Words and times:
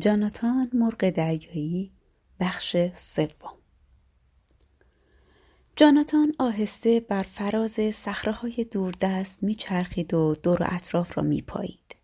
جاناتان 0.00 0.70
مرغ 0.72 1.10
دریایی 1.10 1.92
بخش 2.40 2.76
سوم 2.94 3.54
جاناتان 5.76 6.34
آهسته 6.38 7.00
بر 7.00 7.22
فراز 7.22 7.80
صخره‌های 7.94 8.66
دوردست 8.70 9.42
میچرخید 9.42 10.14
و 10.14 10.34
دور 10.42 10.62
و 10.62 10.66
اطراف 10.68 11.18
را 11.18 11.24
میپایید 11.24 11.96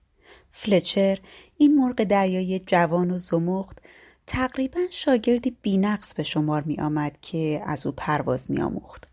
فلچر 0.50 1.18
این 1.56 1.76
مرغ 1.76 2.04
دریایی 2.04 2.58
جوان 2.58 3.10
و 3.10 3.18
زمخت 3.18 3.82
تقریبا 4.26 4.80
شاگردی 4.90 5.56
بینقص 5.62 6.14
به 6.14 6.22
شمار 6.22 6.62
می 6.62 6.80
آمد 6.80 7.18
که 7.20 7.62
از 7.66 7.86
او 7.86 7.92
پرواز 7.92 8.50
می 8.50 8.60
آموخت. 8.60 9.08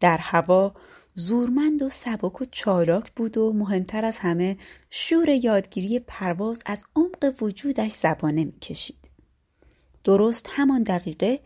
در 0.00 0.18
هوا 0.18 0.74
زورمند 1.18 1.82
و 1.82 1.88
سبک 1.88 2.40
و 2.40 2.44
چالاک 2.44 3.12
بود 3.12 3.38
و 3.38 3.52
مهمتر 3.52 4.04
از 4.04 4.18
همه 4.18 4.56
شور 4.90 5.28
یادگیری 5.28 5.98
پرواز 5.98 6.62
از 6.66 6.84
عمق 6.96 7.34
وجودش 7.40 7.92
زبانه 7.92 8.44
می‌کشید. 8.44 9.10
درست 10.04 10.48
همان 10.50 10.82
دقیقه 10.82 11.40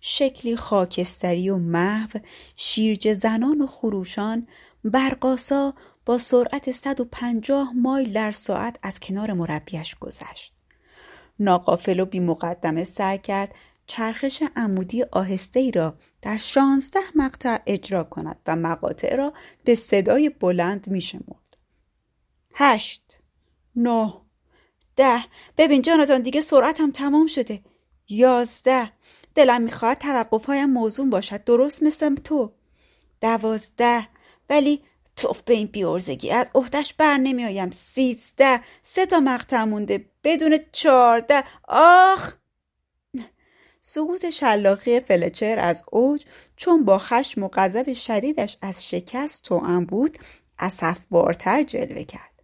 شکلی 0.00 0.56
خاکستری 0.56 1.50
و 1.50 1.56
محو 1.56 2.18
شیرج 2.56 3.14
زنان 3.14 3.60
و 3.60 3.66
خروشان 3.66 4.46
برقاسا 4.84 5.74
با 6.06 6.18
سرعت 6.18 6.70
150 6.70 7.72
مایل 7.76 8.12
در 8.12 8.30
ساعت 8.30 8.78
از 8.82 9.00
کنار 9.00 9.32
مربیش 9.32 9.94
گذشت. 9.94 10.52
ناقافل 11.38 12.00
و 12.00 12.04
بی 12.04 12.20
مقدمه 12.20 12.84
سعی 12.84 13.18
کرد 13.18 13.54
چرخش 13.92 14.42
عمودی 14.56 15.02
آهسته 15.02 15.60
ای 15.60 15.70
را 15.70 15.94
در 16.22 16.36
شانزده 16.36 17.00
مقطع 17.14 17.58
اجرا 17.66 18.04
کند 18.04 18.36
و 18.46 18.56
مقاطع 18.56 19.16
را 19.16 19.32
به 19.64 19.74
صدای 19.74 20.28
بلند 20.28 20.90
می 20.90 21.00
شمرد. 21.00 21.56
هشت 22.54 23.18
نه 23.76 24.14
ده. 24.96 25.24
ببین 25.58 25.82
جاناتان 25.82 26.22
دیگه 26.22 26.40
سرعتم 26.40 26.90
تمام 26.90 27.26
شده. 27.26 27.60
یازده. 28.08 28.92
دلم 29.34 29.62
می‌خواهد 29.62 29.98
توقفهایم 29.98 30.70
موزون 30.70 31.10
باشد. 31.10 31.44
درست 31.44 31.82
مثل 31.82 32.14
تو. 32.14 32.52
دوازده. 33.20 34.08
ولی 34.50 34.82
توف 35.16 35.42
به 35.42 35.54
این 35.54 35.66
بیارزگی. 35.66 36.30
از 36.30 36.50
عهدش 36.54 36.94
بر 36.94 37.16
نمیآیم. 37.16 37.70
سیزده. 37.70 38.60
سه 38.82 39.06
تا 39.06 39.20
مقطع 39.20 39.64
مونده. 39.64 40.04
بدون 40.24 40.58
چهارده. 40.72 41.44
آخ! 41.68 42.41
سقوط 43.84 44.30
شلاقی 44.30 45.00
فلچر 45.00 45.58
از 45.58 45.84
اوج 45.92 46.24
چون 46.56 46.84
با 46.84 46.98
خشم 46.98 47.42
و 47.42 47.48
غضب 47.52 47.92
شدیدش 47.92 48.56
از 48.62 48.88
شکست 48.88 49.42
توأم 49.42 49.84
بود 49.84 50.18
بارتر 51.10 51.62
جلوه 51.62 52.04
کرد 52.04 52.42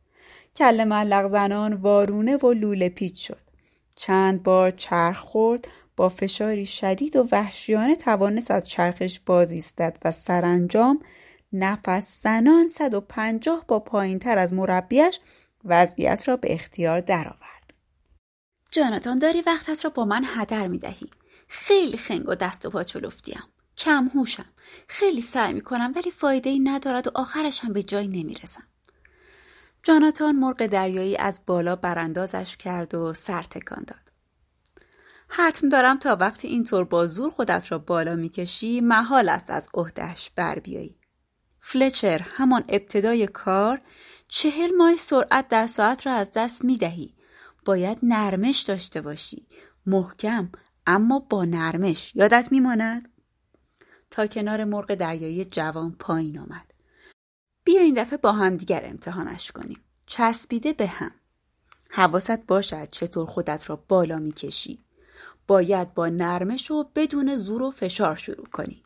کل 0.56 0.84
ملق 0.84 1.26
زنان 1.26 1.72
وارونه 1.72 2.36
و 2.36 2.52
لوله 2.52 2.88
پیچ 2.88 3.26
شد 3.26 3.40
چند 3.96 4.42
بار 4.42 4.70
چرخ 4.70 5.18
خورد 5.18 5.68
با 5.96 6.08
فشاری 6.08 6.66
شدید 6.66 7.16
و 7.16 7.28
وحشیانه 7.32 7.96
توانست 7.96 8.50
از 8.50 8.68
چرخش 8.68 9.20
باز 9.26 9.50
ایستد 9.50 9.98
و 10.04 10.12
سرانجام 10.12 11.00
نفس 11.52 12.22
زنان 12.22 12.68
150 12.68 13.64
با 13.68 13.80
پایین 13.80 14.18
تر 14.18 14.38
از 14.38 14.54
مربیش 14.54 15.20
وضعیت 15.64 16.28
را 16.28 16.36
به 16.36 16.54
اختیار 16.54 17.00
درآورد. 17.00 17.74
جاناتان 18.70 19.18
داری 19.18 19.42
وقتت 19.42 19.84
را 19.84 19.90
با 19.90 20.04
من 20.04 20.24
هدر 20.26 20.66
می 20.66 20.78
دهی. 20.78 21.10
خیلی 21.48 21.96
خنگ 21.96 22.28
و 22.28 22.34
دست 22.34 22.66
و 22.66 22.70
پا. 22.70 22.84
کم 23.76 24.10
هوشم. 24.14 24.52
خیلی 24.88 25.20
سعی 25.20 25.52
می 25.52 25.60
کنم 25.60 25.92
ولی 25.96 26.10
فایده 26.10 26.50
ای 26.50 26.58
ندارد 26.58 27.06
و 27.06 27.10
آخرش 27.14 27.60
هم 27.60 27.72
به 27.72 27.82
جایی 27.82 28.08
نمی 28.08 28.34
رسم. 28.34 28.62
جاناتان 29.82 30.36
مرغ 30.36 30.66
دریایی 30.66 31.16
از 31.16 31.40
بالا 31.46 31.76
براندازش 31.76 32.56
کرد 32.56 32.94
و 32.94 33.14
سر 33.14 33.42
تکان 33.42 33.84
داد. 33.86 34.12
حتم 35.28 35.68
دارم 35.68 35.98
تا 35.98 36.16
وقتی 36.16 36.48
اینطور 36.48 36.84
با 36.84 37.06
زور 37.06 37.30
خودت 37.30 37.72
را 37.72 37.78
بالا 37.78 38.14
می‌کشی 38.16 38.80
محال 38.80 39.28
است 39.28 39.50
از 39.50 39.68
عهدهش 39.74 40.30
بر 40.36 40.58
بیایی. 40.58 40.98
فلچر 41.60 42.22
همان 42.22 42.64
ابتدای 42.68 43.26
کار 43.26 43.80
چهل 44.28 44.70
ماه 44.76 44.96
سرعت 44.96 45.48
در 45.48 45.66
ساعت 45.66 46.06
را 46.06 46.12
از 46.12 46.32
دست 46.32 46.64
می 46.64 46.76
دهی. 46.76 47.14
باید 47.64 47.98
نرمش 48.02 48.60
داشته 48.60 49.00
باشی. 49.00 49.46
محکم 49.86 50.50
اما 50.90 51.18
با 51.18 51.44
نرمش. 51.44 52.12
یادت 52.14 52.48
میماند؟ 52.50 53.08
تا 54.10 54.26
کنار 54.26 54.64
مرغ 54.64 54.94
دریایی 54.94 55.44
جوان 55.44 55.92
پایین 55.92 56.38
آمد. 56.38 56.74
بیا 57.64 57.80
این 57.80 57.94
دفعه 57.94 58.16
با 58.16 58.32
هم 58.32 58.56
دیگر 58.56 58.80
امتحانش 58.84 59.52
کنیم. 59.52 59.80
چسبیده 60.06 60.72
به 60.72 60.86
هم. 60.86 61.10
حواست 61.90 62.46
باشد 62.46 62.88
چطور 62.88 63.26
خودت 63.26 63.70
را 63.70 63.84
بالا 63.88 64.18
می‌کشی. 64.18 64.78
باید 65.46 65.94
با 65.94 66.08
نرمش 66.08 66.70
و 66.70 66.90
بدون 66.94 67.36
زور 67.36 67.62
و 67.62 67.70
فشار 67.70 68.16
شروع 68.16 68.46
کنی. 68.46 68.82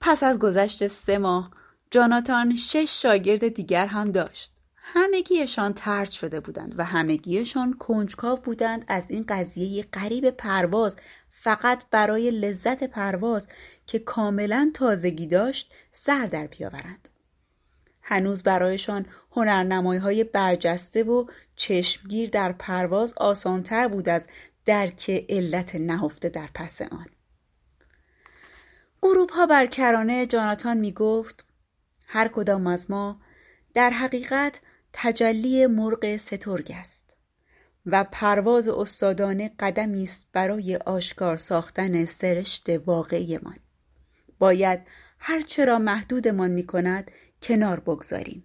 پس 0.00 0.22
از 0.22 0.38
گذشت 0.38 0.86
سه 0.86 1.18
ماه 1.18 1.50
جاناتان 1.90 2.56
شش 2.56 3.02
شاگرد 3.02 3.48
دیگر 3.48 3.86
هم 3.86 4.12
داشت. 4.12 4.52
همگیشان 4.92 5.72
ترد 5.74 6.10
شده 6.10 6.40
بودند 6.40 6.74
و 6.78 6.84
همگیشان 6.84 7.72
کنجکاو 7.72 8.38
بودند 8.38 8.84
از 8.88 9.10
این 9.10 9.24
قضیه 9.28 9.84
قریب 9.92 10.30
پرواز 10.30 10.96
فقط 11.30 11.84
برای 11.90 12.30
لذت 12.30 12.84
پرواز 12.84 13.48
که 13.86 13.98
کاملا 13.98 14.70
تازگی 14.74 15.26
داشت 15.26 15.74
سر 15.92 16.26
در 16.26 16.46
بیاورند. 16.46 17.08
هنوز 18.02 18.42
برایشان 18.42 19.06
هنرنمایی 19.32 20.00
های 20.00 20.24
برجسته 20.24 21.02
و 21.02 21.26
چشمگیر 21.56 22.30
در 22.30 22.52
پرواز 22.52 23.14
آسانتر 23.16 23.88
بود 23.88 24.08
از 24.08 24.28
درک 24.64 25.26
علت 25.28 25.74
نهفته 25.74 26.28
در 26.28 26.48
پس 26.54 26.82
آن. 26.82 27.06
غروب 29.02 29.30
ها 29.30 29.46
بر 29.46 29.66
کرانه 29.66 30.26
جاناتان 30.26 30.76
می 30.76 30.92
گفت 30.92 31.44
هر 32.06 32.28
کدام 32.28 32.66
از 32.66 32.90
ما 32.90 33.20
در 33.74 33.90
حقیقت 33.90 34.60
تجلی 34.92 35.66
مرغ 35.66 36.16
سترگ 36.16 36.72
است 36.74 37.16
و 37.86 38.04
پرواز 38.12 38.68
استادانه 38.68 39.50
قدمی 39.58 40.02
است 40.02 40.26
برای 40.32 40.76
آشکار 40.76 41.36
ساختن 41.36 42.04
سرشت 42.04 42.68
واقعیمان. 42.86 43.56
باید 44.38 44.80
هرچه 45.18 45.64
را 45.64 45.78
محدودمان 45.78 46.50
می 46.50 46.66
کند 46.66 47.10
کنار 47.42 47.80
بگذاریم. 47.80 48.44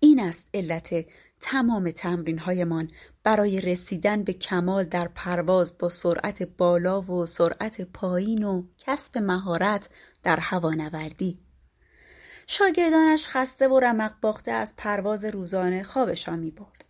این 0.00 0.20
است 0.20 0.48
علت 0.54 1.06
تمام 1.40 1.90
تمرین 1.90 2.38
هایمان 2.38 2.90
برای 3.22 3.60
رسیدن 3.60 4.24
به 4.24 4.32
کمال 4.32 4.84
در 4.84 5.08
پرواز 5.14 5.78
با 5.78 5.88
سرعت 5.88 6.42
بالا 6.42 7.00
و 7.00 7.26
سرعت 7.26 7.80
پایین 7.80 8.44
و 8.44 8.62
کسب 8.78 9.18
مهارت 9.18 9.90
در 10.22 10.40
هوانوردی. 10.40 11.45
شاگردانش 12.46 13.26
خسته 13.26 13.68
و 13.68 13.80
رمق 13.80 14.12
باخته 14.20 14.52
از 14.52 14.74
پرواز 14.76 15.24
روزانه 15.24 15.82
خوابشان 15.82 16.38
می 16.38 16.50
برد. 16.50 16.84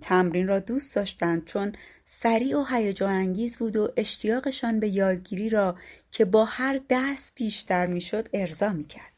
تمرین 0.00 0.48
را 0.48 0.58
دوست 0.58 0.96
داشتند 0.96 1.44
چون 1.44 1.72
سریع 2.04 2.58
و 2.58 2.64
هیجان 2.64 3.10
انگیز 3.10 3.56
بود 3.56 3.76
و 3.76 3.92
اشتیاقشان 3.96 4.80
به 4.80 4.88
یادگیری 4.88 5.48
را 5.48 5.76
که 6.10 6.24
با 6.24 6.44
هر 6.44 6.80
درس 6.88 7.32
بیشتر 7.34 7.86
می‌شد 7.86 8.28
ارضا 8.32 8.68
می‌کرد 8.68 9.12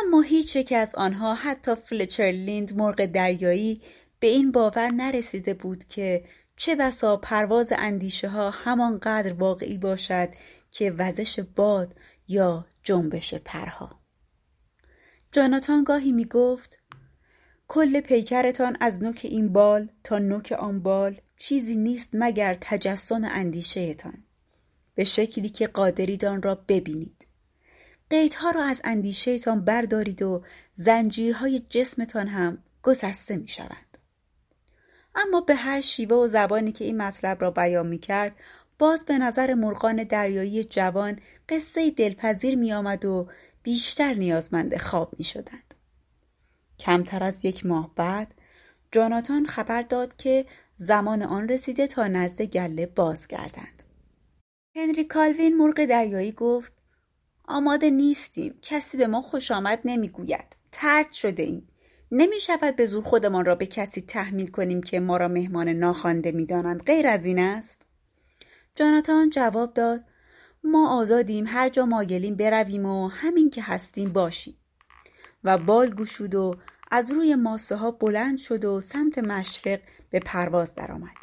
اما 0.00 0.20
هیچ 0.20 0.56
یک 0.56 0.72
از 0.72 0.94
آنها 0.94 1.34
حتی 1.34 1.74
فلچرلیند 1.74 2.76
مرغ 2.76 3.04
دریایی 3.04 3.82
به 4.20 4.26
این 4.26 4.52
باور 4.52 4.88
نرسیده 4.88 5.54
بود 5.54 5.84
که 5.84 6.24
چه 6.56 6.74
بسا 6.74 7.16
پرواز 7.16 7.72
اندیشه 7.76 8.28
ها 8.28 8.50
همانقدر 8.50 9.32
واقعی 9.32 9.78
باشد 9.78 10.28
که 10.70 10.90
وزش 10.90 11.40
باد 11.40 11.94
یا 12.28 12.66
جنبش 12.82 13.34
پرها. 13.34 14.01
جاناتان 15.32 15.84
گاهی 15.84 16.12
می 16.12 16.24
گفت 16.24 16.78
کل 17.68 18.00
پیکرتان 18.00 18.76
از 18.80 19.02
نوک 19.02 19.20
این 19.24 19.52
بال 19.52 19.88
تا 20.04 20.18
نوک 20.18 20.52
آن 20.52 20.82
بال 20.82 21.20
چیزی 21.36 21.76
نیست 21.76 22.10
مگر 22.12 22.56
تجسم 22.60 23.24
اندیشهتان 23.24 24.24
به 24.94 25.04
شکلی 25.04 25.48
که 25.48 25.66
قادرید 25.66 26.24
آن 26.24 26.42
را 26.42 26.54
ببینید 26.54 27.26
قیدها 28.10 28.50
را 28.50 28.64
از 28.64 28.80
اندیشهتان 28.84 29.64
بردارید 29.64 30.22
و 30.22 30.44
زنجیرهای 30.74 31.58
جسمتان 31.58 32.28
هم 32.28 32.58
گسسته 32.82 33.36
می 33.36 33.48
شود. 33.48 33.98
اما 35.14 35.40
به 35.40 35.54
هر 35.54 35.80
شیوه 35.80 36.16
و 36.16 36.26
زبانی 36.26 36.72
که 36.72 36.84
این 36.84 37.02
مطلب 37.02 37.42
را 37.42 37.50
بیان 37.50 37.86
می 37.86 37.98
کرد 37.98 38.36
باز 38.78 39.04
به 39.04 39.18
نظر 39.18 39.54
مرغان 39.54 40.04
دریایی 40.04 40.64
جوان 40.64 41.18
قصه 41.48 41.90
دلپذیر 41.90 42.58
می 42.58 42.72
آمد 42.72 43.04
و 43.04 43.28
بیشتر 43.62 44.14
نیازمند 44.14 44.76
خواب 44.76 45.14
می 45.18 45.24
شدند. 45.24 45.74
کمتر 46.78 47.24
از 47.24 47.44
یک 47.44 47.66
ماه 47.66 47.94
بعد 47.94 48.34
جاناتان 48.92 49.46
خبر 49.46 49.82
داد 49.82 50.16
که 50.16 50.46
زمان 50.76 51.22
آن 51.22 51.48
رسیده 51.48 51.86
تا 51.86 52.06
نزد 52.06 52.42
گله 52.42 52.86
بازگردند. 52.86 53.84
هنری 54.76 55.04
کالوین 55.04 55.56
مرغ 55.56 55.84
دریایی 55.84 56.32
گفت 56.32 56.72
آماده 57.44 57.90
نیستیم 57.90 58.58
کسی 58.62 58.96
به 58.96 59.06
ما 59.06 59.22
خوش 59.22 59.50
آمد 59.50 59.80
نمی‌گوید 59.84 60.56
ترد 60.72 61.12
شده 61.12 61.42
ایم 61.42 61.68
نمی 62.12 62.40
شود 62.40 62.76
به 62.76 62.86
زور 62.86 63.04
خودمان 63.04 63.44
را 63.44 63.54
به 63.54 63.66
کسی 63.66 64.00
تحمیل 64.00 64.46
کنیم 64.46 64.82
که 64.82 65.00
ما 65.00 65.16
را 65.16 65.28
مهمان 65.28 65.68
ناخوانده 65.68 66.32
می 66.32 66.46
دانند. 66.46 66.82
غیر 66.82 67.06
از 67.08 67.24
این 67.24 67.38
است؟ 67.38 67.86
جاناتان 68.74 69.30
جواب 69.30 69.74
داد 69.74 70.04
ما 70.64 71.00
آزادیم 71.00 71.44
هر 71.46 71.68
جا 71.68 71.86
مایلیم 71.86 72.36
برویم 72.36 72.86
و 72.86 73.08
همین 73.08 73.50
که 73.50 73.62
هستیم 73.62 74.12
باشیم. 74.12 74.56
و 75.44 75.58
بال 75.58 75.94
گشود 75.94 76.34
و 76.34 76.54
از 76.90 77.10
روی 77.10 77.34
ماسه 77.34 77.76
ها 77.76 77.90
بلند 77.90 78.38
شد 78.38 78.64
و 78.64 78.80
سمت 78.80 79.18
مشرق 79.18 79.80
به 80.10 80.20
پرواز 80.20 80.74
درآمد. 80.74 81.16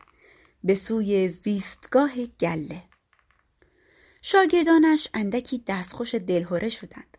به 0.64 0.76
سوی 0.76 1.30
زیستگاه 1.30 2.26
گله. 2.26 2.84
شاگردانش 4.22 5.08
اندکی 5.14 5.64
دستخوش 5.68 6.16
دلهوره 6.16 6.70
شدند. 6.70 7.18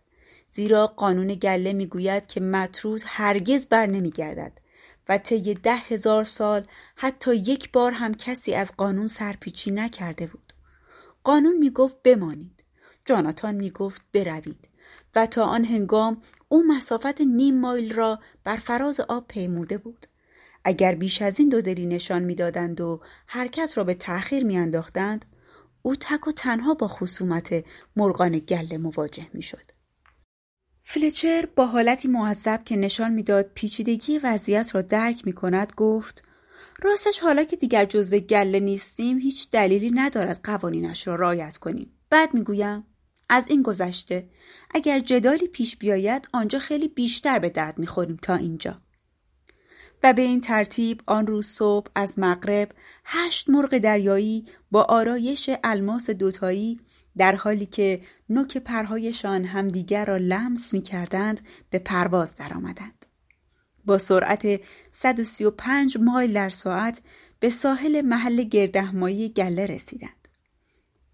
زیرا 0.50 0.87
قانون 0.87 1.34
گله 1.34 1.73
می‌گوید 1.73 2.26
که 2.26 2.40
مطرود 2.40 3.02
هرگز 3.06 3.66
بر 3.66 3.87
نمیگردد 3.87 4.52
و 5.08 5.19
طی 5.19 5.55
ده 5.55 5.76
هزار 5.76 6.25
سال 6.25 6.66
حتی 6.96 7.37
یک 7.37 7.73
بار 7.73 7.93
هم 7.93 8.14
کسی 8.14 8.55
از 8.55 8.76
قانون 8.76 9.06
سرپیچی 9.06 9.70
نکرده 9.70 10.26
بود. 10.26 10.50
قانون 11.25 11.58
می‌گفت 11.58 12.02
بمانید. 12.02 12.64
جاناتان 13.05 13.55
می‌گفت 13.55 14.02
بروید. 14.12 14.69
و 15.14 15.26
تا 15.26 15.44
آن 15.44 15.64
هنگام 15.64 16.22
او 16.49 16.67
مسافت 16.67 17.20
نیم 17.20 17.61
مایل 17.61 17.94
را 17.94 18.20
بر 18.44 18.56
فراز 18.56 19.00
آب 19.00 19.28
پیموده 19.28 19.78
بود. 19.78 20.06
اگر 20.64 20.94
بیش 20.94 21.22
از 21.22 21.40
این 21.40 21.49
دو 21.49 21.61
دلی 21.61 21.87
نشان 21.87 22.22
می‌دادند 22.22 22.81
و 22.81 23.00
حرکت 23.26 23.72
را 23.76 23.84
به 23.84 23.94
تأخیر 23.94 24.44
میانداختند 24.44 25.25
او 25.82 25.96
تک 25.96 26.28
و 26.28 26.32
تنها 26.32 26.75
با 26.75 26.88
خصومت 26.88 27.64
مرغان 27.96 28.38
گله 28.38 28.78
مواجه 28.78 29.26
می‌شد. 29.34 29.73
فلچر 30.84 31.49
با 31.56 31.66
حالتی 31.66 32.08
معذب 32.08 32.64
که 32.64 32.76
نشان 32.76 33.12
می‌داد 33.12 33.50
پیچیدگی 33.55 34.19
وضعیت 34.19 34.75
را 34.75 34.82
درک 34.82 35.26
می 35.26 35.32
کند 35.32 35.73
گفت 35.76 36.25
راستش 36.82 37.19
حالا 37.19 37.44
که 37.44 37.56
دیگر 37.56 37.85
جزو 37.85 38.19
گله 38.19 38.61
نیستیم 38.61 39.19
هیچ 39.19 39.50
دلیلی 39.50 39.91
ندارد 39.91 40.41
قوانینش 40.44 41.06
را 41.06 41.15
رعایت 41.15 41.56
کنیم 41.56 41.93
بعد 42.11 42.35
می‌گویم 42.35 42.85
از 43.29 43.49
این 43.49 43.62
گذشته 43.62 44.29
اگر 44.75 45.00
جدالی 45.00 45.49
پیش 45.49 45.77
بیاید 45.77 46.29
آنجا 46.32 46.59
خیلی 46.59 46.88
بیشتر 46.88 47.38
به 47.38 47.50
درد 47.50 47.79
می‌خوریم 47.79 48.19
تا 48.23 48.35
اینجا 48.35 48.81
و 50.03 50.12
به 50.12 50.23
این 50.23 50.41
ترتیب 50.41 51.03
آن 51.06 51.27
روز 51.27 51.47
صبح 51.47 51.91
از 51.94 52.19
مغرب 52.19 52.73
هشت 53.05 53.50
مرغ 53.50 53.79
دریایی 53.79 54.47
با 54.71 54.83
آرایش 54.83 55.50
الماس 55.65 56.11
دوتایی 56.11 56.81
در 57.17 57.37
حالی 57.37 57.67
که 57.67 58.00
نوک 58.29 58.59
پرهایشان 58.59 59.44
همدیگر 59.44 60.05
را 60.05 60.17
لمس 60.17 60.75
می 60.75 60.83
کردند 60.83 61.41
به 61.71 61.79
پرواز 61.79 62.37
درآمدند. 62.37 63.06
با 63.90 63.98
سرعت 63.98 64.60
135 64.92 65.98
مایل 65.98 66.32
در 66.32 66.48
ساعت 66.48 67.02
به 67.40 67.50
ساحل 67.50 68.00
محل 68.00 68.42
گردهمایی 68.42 69.28
گله 69.28 69.66
رسیدند. 69.66 70.28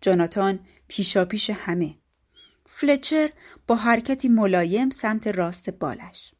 جاناتان 0.01 0.61
پیشاپیش 0.89 1.51
همه. 1.51 1.95
فلچر 2.67 3.31
با 3.67 3.75
حرکتی 3.75 4.29
ملایم 4.29 4.91
سمت 4.91 5.27
راست 5.27 5.71
بالش. 5.71 6.35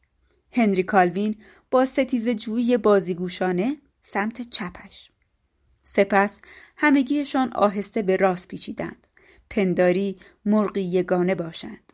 هنری 0.51 0.83
کالوین 0.83 1.35
با 1.71 1.85
ستیز 1.85 2.29
جویی 2.29 2.77
بازیگوشانه 2.77 3.77
سمت 4.01 4.41
چپش. 4.41 5.11
سپس 5.83 6.41
همگیشان 6.77 7.53
آهسته 7.53 8.01
به 8.01 8.15
راست 8.15 8.47
پیچیدند. 8.47 9.07
پنداری 9.49 10.19
مرغی 10.45 10.81
یگانه 10.81 11.35
باشند. 11.35 11.93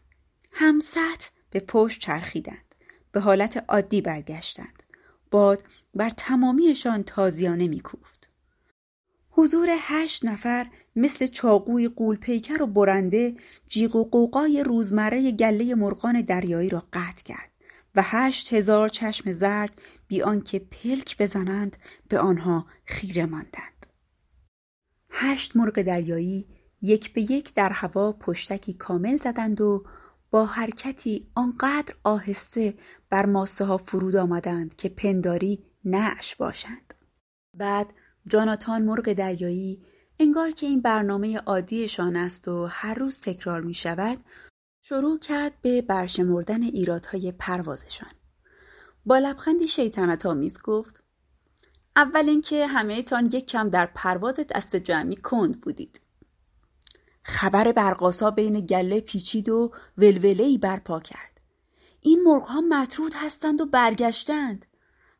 هم 0.51 0.79
سطح 0.79 1.29
به 1.49 1.59
پشت 1.59 1.99
چرخیدند. 1.99 2.62
به 3.13 3.19
حالت 3.19 3.65
عادی 3.67 4.01
برگشتند. 4.01 4.83
باد 5.31 5.63
بر 5.95 6.09
تمامیشان 6.09 7.03
تازیانه 7.03 7.67
میکوفت. 7.67 8.29
حضور 9.29 9.67
هشت 9.79 10.25
نفر 10.25 10.67
مثل 10.95 11.27
چاقوی 11.27 11.87
قولپیکر 11.87 12.61
و 12.61 12.67
برنده 12.67 13.35
جیغ 13.67 13.95
و 13.95 14.03
قوقای 14.03 14.63
روزمره 14.63 15.31
گله 15.31 15.75
مرغان 15.75 16.21
دریایی 16.21 16.69
را 16.69 16.83
قطع 16.93 17.23
کرد 17.23 17.49
و 17.95 18.01
هشت 18.05 18.53
هزار 18.53 18.89
چشم 18.89 19.31
زرد 19.31 19.81
بی 20.07 20.21
آنکه 20.21 20.59
پلک 20.59 21.17
بزنند 21.17 21.77
به 22.07 22.19
آنها 22.19 22.65
خیره 22.85 23.25
ماندند. 23.25 23.85
هشت 25.09 25.55
مرغ 25.55 25.81
دریایی 25.81 26.47
یک 26.81 27.13
به 27.13 27.21
یک 27.21 27.53
در 27.53 27.69
هوا 27.69 28.11
پشتکی 28.11 28.73
کامل 28.73 29.17
زدند 29.17 29.61
و 29.61 29.83
با 30.33 30.45
حرکتی 30.45 31.27
آنقدر 31.35 31.95
آهسته 32.03 32.73
بر 33.09 33.25
ماسه 33.25 33.65
ها 33.65 33.77
فرود 33.77 34.15
آمدند 34.15 34.75
که 34.75 34.89
پنداری 34.89 35.63
نعش 35.85 36.35
باشند. 36.35 36.93
بعد 37.53 37.87
جاناتان 38.27 38.81
مرغ 38.81 39.13
دریایی 39.13 39.81
انگار 40.19 40.51
که 40.51 40.65
این 40.65 40.81
برنامه 40.81 41.37
عادیشان 41.37 42.15
است 42.15 42.47
و 42.47 42.65
هر 42.65 42.93
روز 42.93 43.19
تکرار 43.19 43.61
می 43.61 43.73
شود 43.73 44.17
شروع 44.81 45.19
کرد 45.19 45.53
به 45.61 45.81
برشمردن 45.81 46.63
ایرادهای 46.63 47.31
پروازشان. 47.31 48.11
با 49.05 49.17
لبخندی 49.17 49.67
شیطنت 49.67 50.25
آمیز 50.25 50.61
گفت 50.63 51.03
اول 51.95 52.29
اینکه 52.29 52.67
همه 52.67 53.01
تان 53.01 53.25
یک 53.25 53.45
کم 53.45 53.69
در 53.69 53.85
پرواز 53.85 54.39
دست 54.49 54.75
جمعی 54.75 55.15
کند 55.15 55.61
بودید. 55.61 56.01
خبر 57.23 57.71
برقاسا 57.71 58.31
بین 58.31 58.59
گله 58.59 58.99
پیچید 59.01 59.49
و 59.49 59.71
ولوله 59.97 60.57
برپا 60.57 60.99
کرد. 60.99 61.41
این 62.01 62.23
مرغ 62.23 62.43
ها 62.43 62.61
مطرود 62.61 63.13
هستند 63.15 63.61
و 63.61 63.65
برگشتند. 63.65 64.65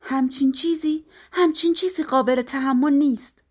همچین 0.01 0.51
چیزی 0.51 1.05
همچین 1.31 1.73
چیزی 1.73 2.03
قابل 2.03 2.41
تحمل 2.41 2.93
نیست. 2.93 3.43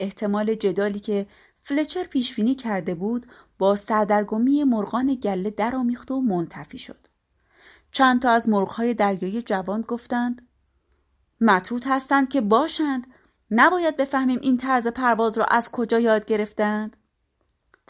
احتمال 0.00 0.54
جدالی 0.54 1.00
که 1.00 1.26
فلچر 1.62 2.04
پیشبینی 2.04 2.54
کرده 2.54 2.94
بود 2.94 3.26
با 3.58 3.76
سردرگمی 3.76 4.64
مرغان 4.64 5.14
گله 5.14 5.50
درآمیخت 5.50 6.10
و 6.10 6.20
منتفی 6.20 6.78
شد. 6.78 7.06
چند 7.92 8.22
تا 8.22 8.30
از 8.30 8.48
مرغهای 8.48 8.94
دریایی 8.94 9.42
جوان 9.42 9.80
گفتند 9.80 10.48
مطرود 11.40 11.84
هستند 11.84 12.28
که 12.28 12.40
باشند 12.40 13.06
نباید 13.50 13.96
بفهمیم 13.96 14.38
این 14.42 14.56
طرز 14.56 14.86
پرواز 14.86 15.38
را 15.38 15.44
از 15.44 15.70
کجا 15.70 16.00
یاد 16.00 16.26
گرفتند 16.26 16.96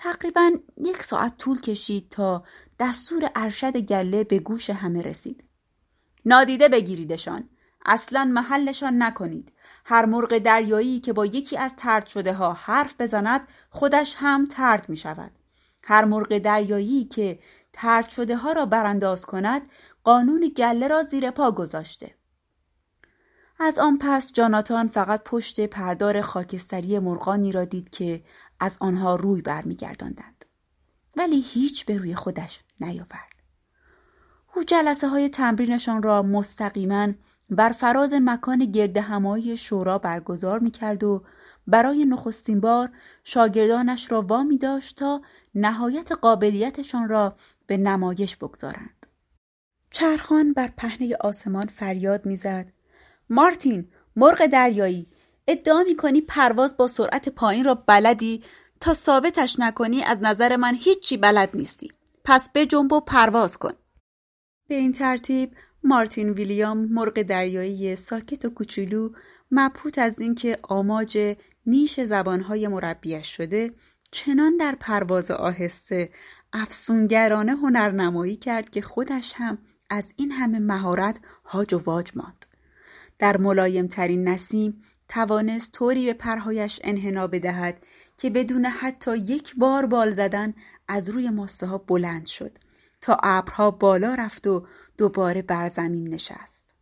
تقریبا 0.00 0.50
یک 0.77 1.03
ساعت 1.03 1.37
طول 1.39 1.61
کشید 1.61 2.09
تا 2.11 2.45
دستور 2.79 3.31
ارشد 3.35 3.77
گله 3.77 4.25
به 4.25 4.39
گوش 4.39 4.71
همه 4.71 5.03
رسید. 5.03 5.45
نادیده 6.25 6.69
بگیریدشان. 6.69 7.49
اصلا 7.87 8.25
محلشان 8.25 9.03
نکنید. 9.03 9.53
هر 9.85 10.05
مرغ 10.05 10.39
دریایی 10.39 11.00
که 11.00 11.12
با 11.12 11.27
یکی 11.27 11.56
از 11.56 11.77
ترد 11.77 12.06
شده 12.06 12.32
ها 12.32 12.53
حرف 12.53 13.01
بزند 13.01 13.49
خودش 13.70 14.15
هم 14.19 14.46
ترد 14.46 14.89
می 14.89 14.96
شود 14.96 15.31
هر 15.84 16.05
مرغ 16.05 16.39
دریایی 16.39 17.05
که 17.05 17.39
ترد 17.72 18.08
شده 18.08 18.37
ها 18.37 18.53
را 18.53 18.67
برانداز 18.67 19.27
کند 19.27 19.63
قانون 20.05 20.53
گله 20.56 20.89
را 20.89 21.03
زیر 21.03 21.31
پا 21.31 21.51
گذاشته. 21.51 22.15
از 23.61 23.79
آن 23.79 23.99
پس 23.99 24.32
جاناتان 24.32 24.87
فقط 24.87 25.22
پشت 25.25 25.61
پردار 25.67 26.20
خاکستری 26.20 26.99
مرغانی 26.99 27.53
را 27.53 27.65
دید 27.65 27.91
که 27.91 28.22
از 28.60 28.77
آنها 28.81 29.17
روی 29.17 29.43
برمیگرداندند. 29.43 30.44
ولی 31.17 31.41
هیچ 31.41 31.86
به 31.86 31.98
روی 31.98 32.15
خودش 32.15 32.60
نیاورد. 32.81 33.43
او 34.55 34.65
جلسه 34.65 35.08
های 35.08 35.29
تمرینشان 35.29 36.03
را 36.03 36.22
مستقیما 36.22 37.08
بر 37.50 37.72
فراز 37.72 38.15
مکان 38.15 38.65
گرد 38.65 38.96
همایی 38.96 39.56
شورا 39.56 39.98
برگزار 39.98 40.58
می 40.58 40.70
کرد 40.70 41.05
و 41.05 41.24
برای 41.67 42.05
نخستین 42.05 42.60
بار 42.60 42.88
شاگردانش 43.24 44.12
را 44.12 44.22
وامی 44.22 44.58
داشت 44.58 44.96
تا 44.96 45.22
نهایت 45.55 46.12
قابلیتشان 46.12 47.08
را 47.08 47.36
به 47.67 47.77
نمایش 47.77 48.36
بگذارند. 48.36 49.06
چرخان 49.91 50.53
بر 50.53 50.69
پهنه 50.77 51.17
آسمان 51.20 51.67
فریاد 51.67 52.27
می‌زد. 52.27 52.72
مارتین 53.31 53.88
مرغ 54.17 54.46
دریایی! 54.46 55.06
ادعا 55.48 55.82
می‌کنی 55.82 56.20
پرواز 56.20 56.76
با 56.76 56.86
سرعت 56.86 57.28
پایین 57.28 57.64
را 57.64 57.74
بلدی؟ 57.74 58.43
تا 58.81 58.94
ثابتش 58.94 59.58
نکنی 59.58 60.02
از 60.02 60.19
نظر 60.22 60.56
من 60.56 60.74
هیچی 60.74 61.17
بلد 61.17 61.50
نیستی. 61.55 61.93
پس 62.24 62.50
بجنب 62.55 62.93
و 62.93 63.00
پرواز 63.00 63.56
کن. 63.56 63.72
به 64.69 64.74
این 64.74 64.93
ترتیب 64.93 65.50
مارتین 65.84 66.31
ویلیام 66.31 66.78
مرغ 66.78 67.22
دریایی 67.22 67.96
ساکت 67.96 68.44
و 68.44 68.50
کوچولو 68.50 69.10
مبهوت 69.50 69.98
از 69.98 70.20
اینکه 70.20 70.58
آماج 70.62 71.36
نیش 71.67 72.00
زبانهای 72.00 72.69
مربیش 72.69 73.36
شده 73.36 73.72
چنان 74.10 74.56
در 74.56 74.76
پرواز 74.81 75.31
آهسته 75.31 76.10
افسونگرانه 76.52 77.52
هنرنمایی 77.52 78.36
کرد 78.36 78.70
که 78.70 78.82
خودش 78.82 79.32
هم 79.36 79.58
از 79.90 80.12
این 80.17 80.31
همه 80.31 80.58
مهارت 80.58 81.20
هاج 81.44 81.74
و 81.74 81.78
واج 81.78 82.10
ماند. 82.14 82.46
در 83.19 83.36
ملایم 83.36 83.86
ترین 83.86 84.28
نسیم 84.28 84.82
توانست 85.08 85.72
طوری 85.72 86.06
به 86.06 86.12
پرهایش 86.12 86.81
انحنا 86.84 87.27
بدهد 87.27 87.82
که 88.17 88.31
بدون 88.31 88.65
حتی 88.65 89.17
یک 89.17 89.55
بار 89.56 89.86
بال 89.86 90.10
زدن 90.10 90.55
از 90.88 91.10
روی 91.10 91.31
ماسه 91.31 91.67
ها 91.67 91.79
بلند 91.79 92.27
شد 92.27 92.58
تا 93.00 93.19
ابرها 93.22 93.70
بالا 93.70 94.15
رفت 94.15 94.46
و 94.46 94.67
دوباره 94.98 95.43
بر 95.43 95.69
زمین 95.69 96.15
نشست 96.15 96.74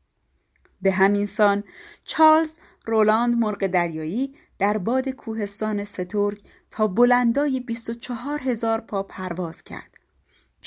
به 0.82 0.92
همین 0.92 1.26
سان 1.26 1.64
چارلز 2.04 2.58
رولاند 2.86 3.34
مرغ 3.36 3.66
دریایی 3.66 4.34
در 4.58 4.78
باد 4.78 5.08
کوهستان 5.08 5.84
ستورگ 5.84 6.40
تا 6.70 6.86
بلندای 6.86 7.60
24 7.60 8.38
هزار 8.40 8.80
پا 8.80 9.02
پرواز 9.02 9.62
کرد. 9.62 9.96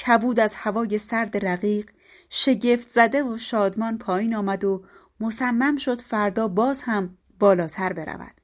کبود 0.06 0.40
از 0.40 0.56
هوای 0.56 0.98
سرد 0.98 1.46
رقیق 1.46 1.92
شگفت 2.30 2.88
زده 2.90 3.24
و 3.24 3.38
شادمان 3.38 3.98
پایین 3.98 4.36
آمد 4.36 4.64
و 4.64 4.86
مصمم 5.20 5.78
شد 5.78 6.02
فردا 6.02 6.48
باز 6.48 6.82
هم 6.82 7.18
بالاتر 7.40 7.94
برود. 7.94 8.42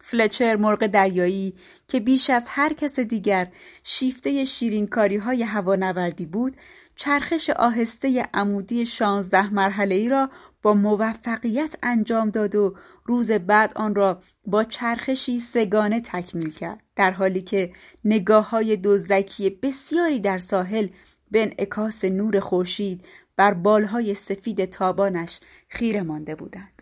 فلچر 0.00 0.56
مرغ 0.56 0.86
دریایی 0.86 1.54
که 1.88 2.00
بیش 2.00 2.30
از 2.30 2.46
هر 2.48 2.72
کس 2.72 3.00
دیگر 3.00 3.48
شیفته 3.82 4.44
شیرینکاری 4.44 5.16
های 5.16 5.42
هوانوردی 5.42 6.26
بود 6.26 6.56
چرخش 6.96 7.50
آهسته 7.50 8.28
عمودی 8.34 8.86
شانزده 8.86 9.54
مرحله 9.54 9.94
ای 9.94 10.08
را 10.08 10.30
با 10.62 10.74
موفقیت 10.74 11.76
انجام 11.82 12.30
داد 12.30 12.54
و 12.54 12.76
روز 13.04 13.30
بعد 13.30 13.72
آن 13.76 13.94
را 13.94 14.22
با 14.46 14.64
چرخشی 14.64 15.40
سگانه 15.40 16.00
تکمیل 16.00 16.50
کرد 16.50 16.82
در 16.96 17.10
حالی 17.10 17.42
که 17.42 17.72
نگاه 18.04 18.50
های 18.50 18.76
دزدکی 18.76 19.50
بسیاری 19.50 20.20
در 20.20 20.38
ساحل 20.38 20.88
به 21.30 21.42
انعکاس 21.42 22.04
نور 22.04 22.40
خورشید 22.40 23.04
بر 23.36 23.54
بالهای 23.54 24.14
سفید 24.14 24.64
تابانش 24.64 25.40
خیره 25.68 26.02
مانده 26.02 26.34
بودند 26.34 26.73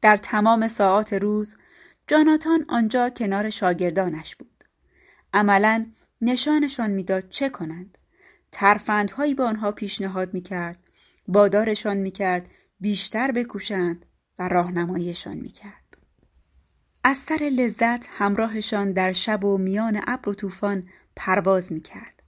در 0.00 0.16
تمام 0.16 0.66
ساعات 0.68 1.12
روز 1.12 1.56
جاناتان 2.06 2.64
آنجا 2.68 3.10
کنار 3.10 3.50
شاگردانش 3.50 4.36
بود. 4.36 4.64
عملا 5.32 5.86
نشانشان 6.20 6.90
می‌داد 6.90 7.28
چه 7.28 7.48
کنند. 7.48 7.98
ترفندهایی 8.52 9.34
به 9.34 9.42
آنها 9.42 9.72
پیشنهاد 9.72 10.34
می‌کرد 10.34 10.78
بادارشان 11.28 11.96
می‌کرد 11.96 12.48
بیشتر 12.80 13.32
بکوشند 13.32 14.06
و 14.38 14.48
راهنماییشان 14.48 15.36
می‌کرد. 15.36 15.96
از 17.04 17.16
سر 17.16 17.50
لذت 17.52 18.06
همراهشان 18.10 18.92
در 18.92 19.12
شب 19.12 19.44
و 19.44 19.58
میان 19.58 20.00
ابر 20.06 20.28
و 20.28 20.34
طوفان 20.34 20.88
پرواز 21.16 21.72
می‌کرد. 21.72 22.22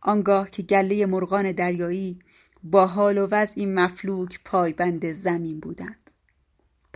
آنگاه 0.00 0.50
که 0.50 0.62
گله 0.62 1.06
مرغان 1.06 1.52
دریایی 1.52 2.18
با 2.62 2.86
حال 2.86 3.18
و 3.18 3.28
وضعی 3.30 3.66
مفلوک 3.66 4.40
پایبند 4.44 5.12
زمین 5.12 5.60
بودند. 5.60 6.05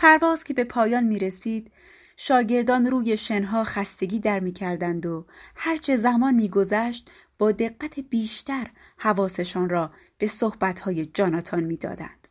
پرواز 0.00 0.44
که 0.44 0.54
به 0.54 0.64
پایان 0.64 1.04
می 1.04 1.18
رسید 1.18 1.72
شاگردان 2.16 2.86
روی 2.86 3.16
شنها 3.16 3.64
خستگی 3.64 4.20
در 4.20 4.40
می 4.40 4.52
کردند 4.52 5.06
و 5.06 5.26
هرچه 5.54 5.96
زمان 5.96 6.34
می 6.34 6.48
گذشت 6.48 7.10
با 7.38 7.52
دقت 7.52 8.00
بیشتر 8.00 8.66
حواسشان 8.96 9.68
را 9.68 9.90
به 10.18 10.26
صحبتهای 10.26 11.06
جاناتان 11.06 11.64
می 11.64 11.76
دادند. 11.76 12.28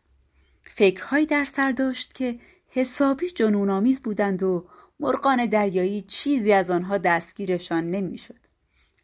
فکرهایی 0.61 1.25
در 1.25 1.45
سر 1.45 1.71
داشت 1.71 2.13
که 2.13 2.39
حسابی 2.67 3.29
جنونآمیز 3.29 4.01
بودند 4.01 4.43
و 4.43 4.69
مرغان 4.99 5.45
دریایی 5.45 6.01
چیزی 6.01 6.53
از 6.53 6.71
آنها 6.71 6.97
دستگیرشان 6.97 7.87
نمی‌شد. 7.87 8.39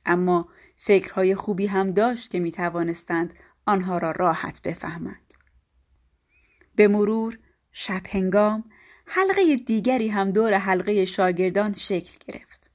اما 0.05 0.49
فکرهای 0.77 1.35
خوبی 1.35 1.65
هم 1.65 1.91
داشت 1.91 2.31
که 2.31 2.39
می 2.39 2.51
توانستند 2.51 3.33
آنها 3.65 3.97
را 3.97 4.11
راحت 4.11 4.61
بفهمند. 4.61 5.33
به 6.75 6.87
مرور 6.87 7.39
شب 7.77 8.01
هنگام 8.09 8.63
حلقه 9.05 9.55
دیگری 9.55 10.07
هم 10.07 10.31
دور 10.31 10.53
حلقه 10.53 11.05
شاگردان 11.05 11.73
شکل 11.73 12.13
گرفت. 12.27 12.69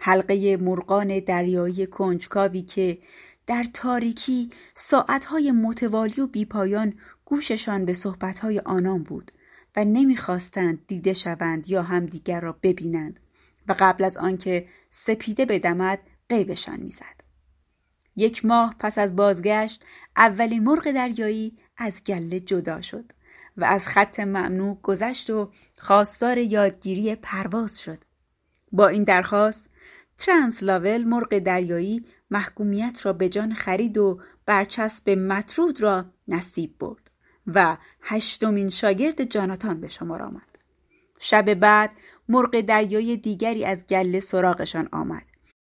حلقه 0.00 0.56
مرغان 0.56 1.20
دریایی 1.20 1.86
کنجکاوی 1.86 2.62
که 2.62 2.98
در 3.46 3.64
تاریکی 3.74 4.50
ساعتهای 4.74 5.50
متوالی 5.52 6.20
و 6.20 6.26
بیپایان 6.26 6.94
گوششان 7.24 7.84
به 7.84 7.92
صحبتهای 7.92 8.58
آنان 8.58 9.02
بود 9.02 9.32
و 9.76 9.84
نمی‌خواستند 9.84 10.86
دیده 10.86 11.12
شوند 11.12 11.68
یا 11.68 11.82
همدیگر 11.82 12.40
را 12.40 12.58
ببینند 12.62 13.20
و 13.68 13.74
قبل 13.78 14.04
از 14.04 14.16
آنکه 14.16 14.66
سپیده 14.90 15.44
بدمد 15.44 15.98
قیبشان 16.28 16.80
می‌زد. 16.80 17.20
یک 18.16 18.44
ماه 18.44 18.74
پس 18.78 18.98
از 18.98 19.16
بازگشت 19.16 19.84
اولین 20.16 20.64
مرغ 20.64 20.90
دریایی 20.90 21.58
از 21.76 22.04
گله 22.04 22.40
جدا 22.40 22.80
شد 22.80 23.12
و 23.56 23.64
از 23.64 23.88
خط 23.88 24.20
ممنوع 24.20 24.78
گذشت 24.82 25.30
و 25.30 25.50
خواستار 25.78 26.38
یادگیری 26.38 27.14
پرواز 27.14 27.80
شد. 27.80 27.98
با 28.72 28.88
این 28.88 29.04
درخواست 29.04 29.68
ترانسلاول 30.18 31.04
مرغ 31.04 31.38
دریایی 31.38 32.04
محکومیت 32.30 33.00
را 33.06 33.12
به 33.12 33.28
جان 33.28 33.54
خرید 33.54 33.98
و 33.98 34.20
برچسب 34.46 35.10
مطرود 35.10 35.82
را 35.82 36.04
نصیب 36.28 36.78
برد 36.78 37.10
و 37.46 37.76
هشتمین 38.02 38.70
شاگرد 38.70 39.24
جاناتان 39.24 39.80
به 39.80 39.88
شمار 39.88 40.22
آمد. 40.22 40.58
شب 41.18 41.54
بعد 41.54 41.90
مرغ 42.28 42.60
دریایی 42.60 43.16
دیگری 43.16 43.64
از 43.64 43.86
گله 43.86 44.20
سراغشان 44.20 44.88
آمد. 44.92 45.35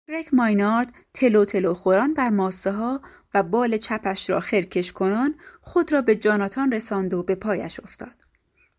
رک 0.09 0.33
ماینارد 0.33 0.93
تلو 1.13 1.45
تلو 1.45 1.73
خوران 1.73 2.13
بر 2.13 2.29
ماسه 2.29 2.71
ها 2.71 3.01
و 3.33 3.43
بال 3.43 3.77
چپش 3.77 4.29
را 4.29 4.39
خرکش 4.39 4.91
کنان 4.91 5.35
خود 5.61 5.93
را 5.93 6.01
به 6.01 6.15
جاناتان 6.15 6.71
رساند 6.71 7.13
و 7.13 7.23
به 7.23 7.35
پایش 7.35 7.79
افتاد. 7.79 8.25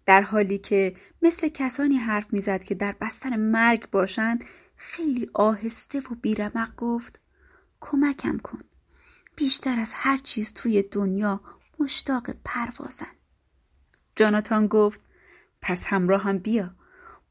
در 0.06 0.22
حالی 0.22 0.58
که 0.58 0.96
مثل 1.22 1.48
کسانی 1.48 1.96
حرف 1.96 2.32
می‌زد 2.32 2.64
که 2.64 2.74
در 2.74 2.94
بستر 3.00 3.36
مرگ 3.36 3.90
باشند 3.90 4.44
خیلی 4.76 5.30
آهسته 5.34 6.00
و 6.00 6.14
بیرمق 6.22 6.76
گفت 6.76 7.20
کمکم 7.80 8.38
کن. 8.38 8.60
بیشتر 9.36 9.80
از 9.80 9.92
هر 9.94 10.16
چیز 10.16 10.52
توی 10.52 10.82
دنیا 10.82 11.40
مشتاق 11.78 12.30
پروازم. 12.44 13.14
جاناتان 14.16 14.66
گفت 14.66 15.00
پس 15.62 15.86
همراه 15.86 16.22
هم 16.22 16.38
بیا. 16.38 16.74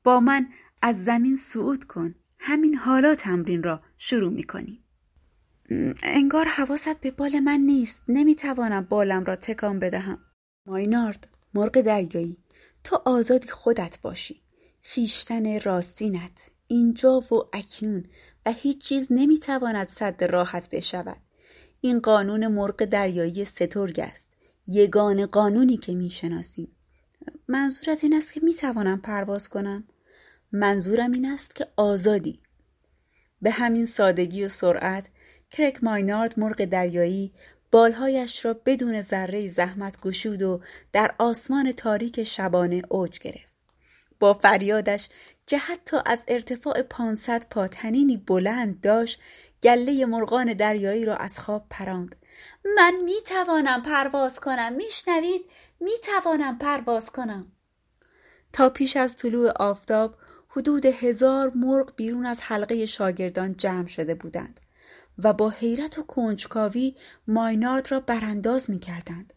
با 0.04 0.20
من 0.20 0.48
از 0.82 1.04
زمین 1.04 1.36
صعود 1.36 1.84
کن. 1.84 2.16
همین 2.40 2.76
حالا 2.76 3.16
تمرین 3.16 3.64
را 3.64 3.82
شروع 3.98 4.34
می 4.34 4.44
کنی. 4.44 4.84
انگار 6.04 6.46
حواست 6.46 7.02
به 7.02 7.12
بال 7.12 7.40
من 7.40 7.60
نیست. 7.60 8.04
نمی‌توانم 8.08 8.86
بالم 8.86 9.26
را 9.26 9.36
تکان 9.36 9.80
بدهم. 9.80 10.20
ماینارد 10.66 11.28
مرغ 11.54 11.82
دریایی 11.82 12.38
تو 12.84 13.02
آزادی 13.06 13.48
خودت 13.48 14.02
باشی. 14.02 14.42
خیشتن 14.82 15.60
راستینت 15.60 16.52
اینجا 16.68 17.20
و 17.20 17.50
اکنون 17.54 18.06
و 18.46 18.52
هیچ 18.52 18.82
چیز 18.82 19.08
نمی‌تواند 19.12 19.88
صد 19.88 20.24
راحت 20.24 20.70
بشود. 20.70 21.18
این 21.82 22.00
قانون 22.00 22.48
مرغ 22.48 22.86
دریایی 22.86 23.46
سترگ 23.46 24.00
است. 24.00 24.28
یگان 24.68 25.26
قانونی 25.26 25.78
که 25.78 25.94
می‌شناسیم. 25.94 26.76
منظورت 27.48 28.04
این 28.04 28.14
است 28.14 28.34
که 28.34 28.40
می‌توانم 28.44 29.02
پرواز 29.02 29.50
کنم؟ 29.50 29.84
منظورم 30.52 31.12
این 31.12 31.26
است 31.26 31.56
که 31.56 31.68
آزادی. 31.78 32.40
به 33.42 33.52
همین 33.52 33.86
سادگی 33.86 34.46
و 34.46 34.48
سرعت 34.48 35.06
کرک 35.52 35.84
ماینارد 35.84 36.40
مرغ 36.40 36.66
دریایی 36.66 37.34
بالهایش 37.72 38.46
را 38.46 38.54
بدون 38.66 39.02
ذره 39.02 39.48
زحمت 39.48 40.02
گشود 40.02 40.42
و 40.42 40.62
در 40.94 41.16
آسمان 41.18 41.72
تاریک 41.72 42.24
شبانه 42.24 42.82
اوج 42.90 43.20
گرفت. 43.20 43.50
با 44.20 44.34
فریادش 44.34 45.10
که 45.48 45.58
حتی 45.58 45.98
از 46.06 46.24
ارتفاع 46.28 46.82
500 46.82 47.46
پاتنینی 47.50 48.18
بلند 48.18 48.82
داشت 48.82 49.20
گله 49.64 50.06
مرغان 50.06 50.54
دریایی 50.54 51.06
را 51.06 51.16
از 51.16 51.40
خواب 51.40 51.66
پراند 51.70 52.16
من 52.76 52.94
می 53.06 53.22
توانم 53.26 53.82
پرواز 53.82 54.40
کنم 54.40 54.74
میشنوید 54.74 55.42
می 55.80 55.92
توانم 56.04 56.58
پرواز 56.58 57.12
کنم 57.12 57.52
تا 58.54 58.70
پیش 58.70 58.98
از 58.98 59.16
طلوع 59.16 59.52
آفتاب 59.52 60.16
حدود 60.50 60.86
هزار 60.86 61.52
مرغ 61.56 61.96
بیرون 61.96 62.26
از 62.26 62.42
حلقه 62.42 62.86
شاگردان 62.86 63.56
جمع 63.58 63.88
شده 63.88 64.16
بودند 64.16 64.60
و 65.24 65.34
با 65.34 65.50
حیرت 65.50 66.00
و 66.00 66.04
کنجکاوی 66.04 66.96
ماینارد 67.28 67.92
را 67.92 68.00
برانداز 68.00 68.70
می 68.70 68.80
کردند. 68.80 69.34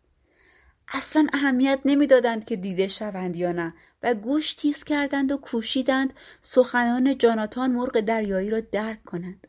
اصلا 0.88 1.26
اهمیت 1.33 1.81
نمی‌دادند 1.85 2.45
که 2.45 2.57
دیده 2.57 2.88
شوند 2.88 3.37
یا 3.37 3.52
نه 3.52 3.75
و 4.02 4.14
گوش 4.14 4.54
تیز 4.54 4.85
کردند 4.85 5.33
و 5.33 5.37
کوشیدند 5.37 6.12
سخنان 6.40 7.19
جاناتان 7.19 7.73
مرغ 7.73 8.00
دریایی 8.00 8.50
را 8.50 8.61
درک 8.61 9.04
کنند. 9.04 9.47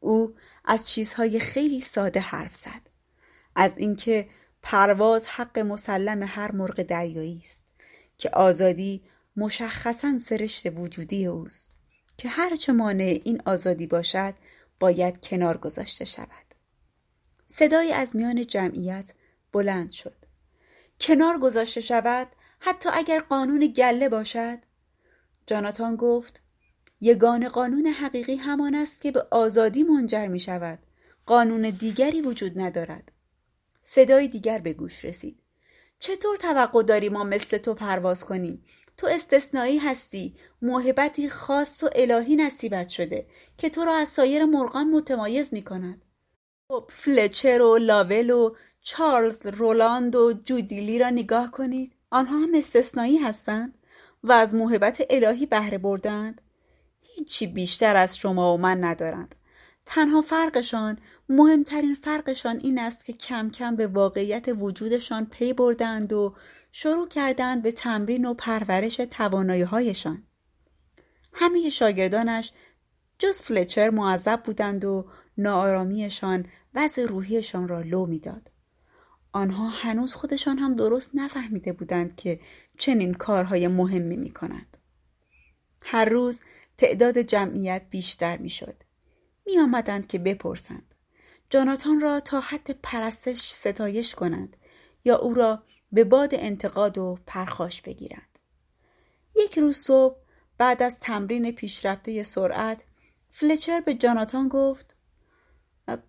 او 0.00 0.34
از 0.64 0.90
چیزهای 0.90 1.40
خیلی 1.40 1.80
ساده 1.80 2.20
حرف 2.20 2.54
زد. 2.54 2.90
از 3.56 3.78
اینکه 3.78 4.28
پرواز 4.62 5.26
حق 5.26 5.58
مسلم 5.58 6.22
هر 6.22 6.52
مرغ 6.52 6.82
دریایی 6.82 7.38
است 7.38 7.66
که 8.18 8.30
آزادی 8.30 9.02
مشخصا 9.36 10.18
سرشت 10.18 10.66
وجودی 10.78 11.26
اوست 11.26 11.78
که 12.16 12.28
هرچه 12.28 12.72
مانع 12.72 13.20
این 13.24 13.42
آزادی 13.46 13.86
باشد 13.86 14.34
باید 14.80 15.20
کنار 15.20 15.56
گذاشته 15.56 16.04
شود. 16.04 16.54
صدای 17.46 17.92
از 17.92 18.16
میان 18.16 18.46
جمعیت 18.46 19.12
بلند 19.52 19.90
شد. 19.90 20.16
کنار 21.00 21.38
گذاشته 21.38 21.80
شود 21.80 22.28
حتی 22.60 22.88
اگر 22.92 23.18
قانون 23.18 23.66
گله 23.66 24.08
باشد؟ 24.08 24.58
جاناتان 25.46 25.96
گفت 25.96 26.42
یگان 27.00 27.48
قانون 27.48 27.86
حقیقی 27.86 28.36
همان 28.36 28.74
است 28.74 29.00
که 29.02 29.10
به 29.10 29.26
آزادی 29.30 29.82
منجر 29.82 30.26
می 30.26 30.38
شود. 30.40 30.78
قانون 31.26 31.70
دیگری 31.70 32.20
وجود 32.20 32.60
ندارد. 32.60 33.12
صدای 33.82 34.28
دیگر 34.28 34.58
به 34.58 34.72
گوش 34.72 35.04
رسید. 35.04 35.42
چطور 35.98 36.36
توقع 36.36 36.82
داری 36.82 37.08
ما 37.08 37.24
مثل 37.24 37.58
تو 37.58 37.74
پرواز 37.74 38.24
کنیم 38.24 38.64
تو 38.96 39.06
استثنایی 39.06 39.78
هستی. 39.78 40.36
موهبتی 40.62 41.28
خاص 41.28 41.82
و 41.82 41.88
الهی 41.94 42.36
نصیبت 42.36 42.88
شده 42.88 43.26
که 43.58 43.70
تو 43.70 43.84
را 43.84 43.94
از 43.94 44.08
سایر 44.08 44.44
مرغان 44.44 44.90
متمایز 44.90 45.54
می 45.54 45.62
کند 45.62 46.02
خب 46.68 46.84
فلچر 46.88 47.62
و 47.62 47.78
لاول 47.78 48.30
و 48.30 48.54
چارلز 48.80 49.46
رولاند 49.46 50.16
و 50.16 50.32
جودیلی 50.44 50.98
را 50.98 51.10
نگاه 51.10 51.50
کنید. 51.50 51.92
آنها 52.10 52.38
هم 52.38 52.54
استثنایی 52.54 53.18
هستند 53.18 53.78
و 54.24 54.32
از 54.32 54.54
موهبت 54.54 55.02
الهی 55.10 55.46
بهره 55.46 55.78
بردند. 55.78 56.40
هیچی 57.00 57.46
بیشتر 57.46 57.96
از 57.96 58.16
شما 58.16 58.54
و 58.54 58.60
من 58.60 58.84
ندارند. 58.84 59.34
تنها 59.86 60.22
فرقشان 60.22 60.98
مهمترین 61.28 61.94
فرقشان 61.94 62.56
این 62.62 62.78
است 62.78 63.04
که 63.04 63.12
کم 63.12 63.50
کم 63.50 63.76
به 63.76 63.86
واقعیت 63.86 64.48
وجودشان 64.48 65.26
پی 65.26 65.52
بردند 65.52 66.12
و 66.12 66.34
شروع 66.72 67.08
کردند 67.08 67.62
به 67.62 67.72
تمرین 67.72 68.24
و 68.24 68.34
پرورش 68.34 68.96
توانایی 68.96 69.62
هایشان. 69.62 70.22
همه 71.32 71.68
شاگردانش 71.68 72.52
جز 73.18 73.42
فلچر 73.42 73.90
معذب 73.90 74.42
بودند 74.42 74.84
و 74.84 75.06
ناآرامیشان 75.38 76.46
وضع 76.74 77.06
روحیشان 77.06 77.68
را 77.68 77.80
لو 77.80 78.06
می‌داد. 78.06 78.50
آنها 79.32 79.68
هنوز 79.68 80.14
خودشان 80.14 80.58
هم 80.58 80.74
درست 80.76 81.10
نفهمیده 81.14 81.72
بودند 81.72 82.16
که 82.16 82.40
چنین 82.78 83.14
کارهای 83.14 83.68
مهمی 83.68 84.16
می 84.16 84.30
کنند. 84.30 84.76
هر 85.82 86.04
روز 86.04 86.42
تعداد 86.76 87.18
جمعیت 87.18 87.82
بیشتر 87.90 88.36
می 88.36 88.50
شد. 88.50 88.76
می 89.46 89.58
آمدند 89.58 90.06
که 90.06 90.18
بپرسند. 90.18 90.94
جاناتان 91.50 92.00
را 92.00 92.20
تا 92.20 92.40
حد 92.40 92.70
پرستش 92.82 93.50
ستایش 93.50 94.14
کنند 94.14 94.56
یا 95.04 95.16
او 95.16 95.34
را 95.34 95.62
به 95.92 96.04
باد 96.04 96.34
انتقاد 96.34 96.98
و 96.98 97.18
پرخاش 97.26 97.82
بگیرند. 97.82 98.38
یک 99.36 99.58
روز 99.58 99.76
صبح 99.76 100.16
بعد 100.58 100.82
از 100.82 100.98
تمرین 100.98 101.52
پیشرفته 101.52 102.22
سرعت 102.22 102.82
فلچر 103.30 103.80
به 103.80 103.94
جاناتان 103.94 104.48
گفت 104.48 104.96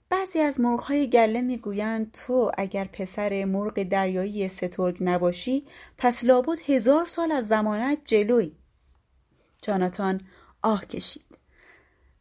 بعضی 0.09 0.39
از 0.39 0.59
مرغهای 0.59 1.09
گله 1.09 1.41
می‌گویند 1.41 2.11
تو 2.11 2.51
اگر 2.57 2.85
پسر 2.85 3.45
مرغ 3.45 3.83
دریایی 3.83 4.47
سترگ 4.47 4.97
نباشی 5.01 5.67
پس 5.97 6.23
لابد 6.23 6.59
هزار 6.65 7.05
سال 7.05 7.31
از 7.31 7.47
زمانت 7.47 7.99
جلوی. 8.05 8.55
جاناتان 9.61 10.21
آه 10.61 10.85
کشید. 10.85 11.39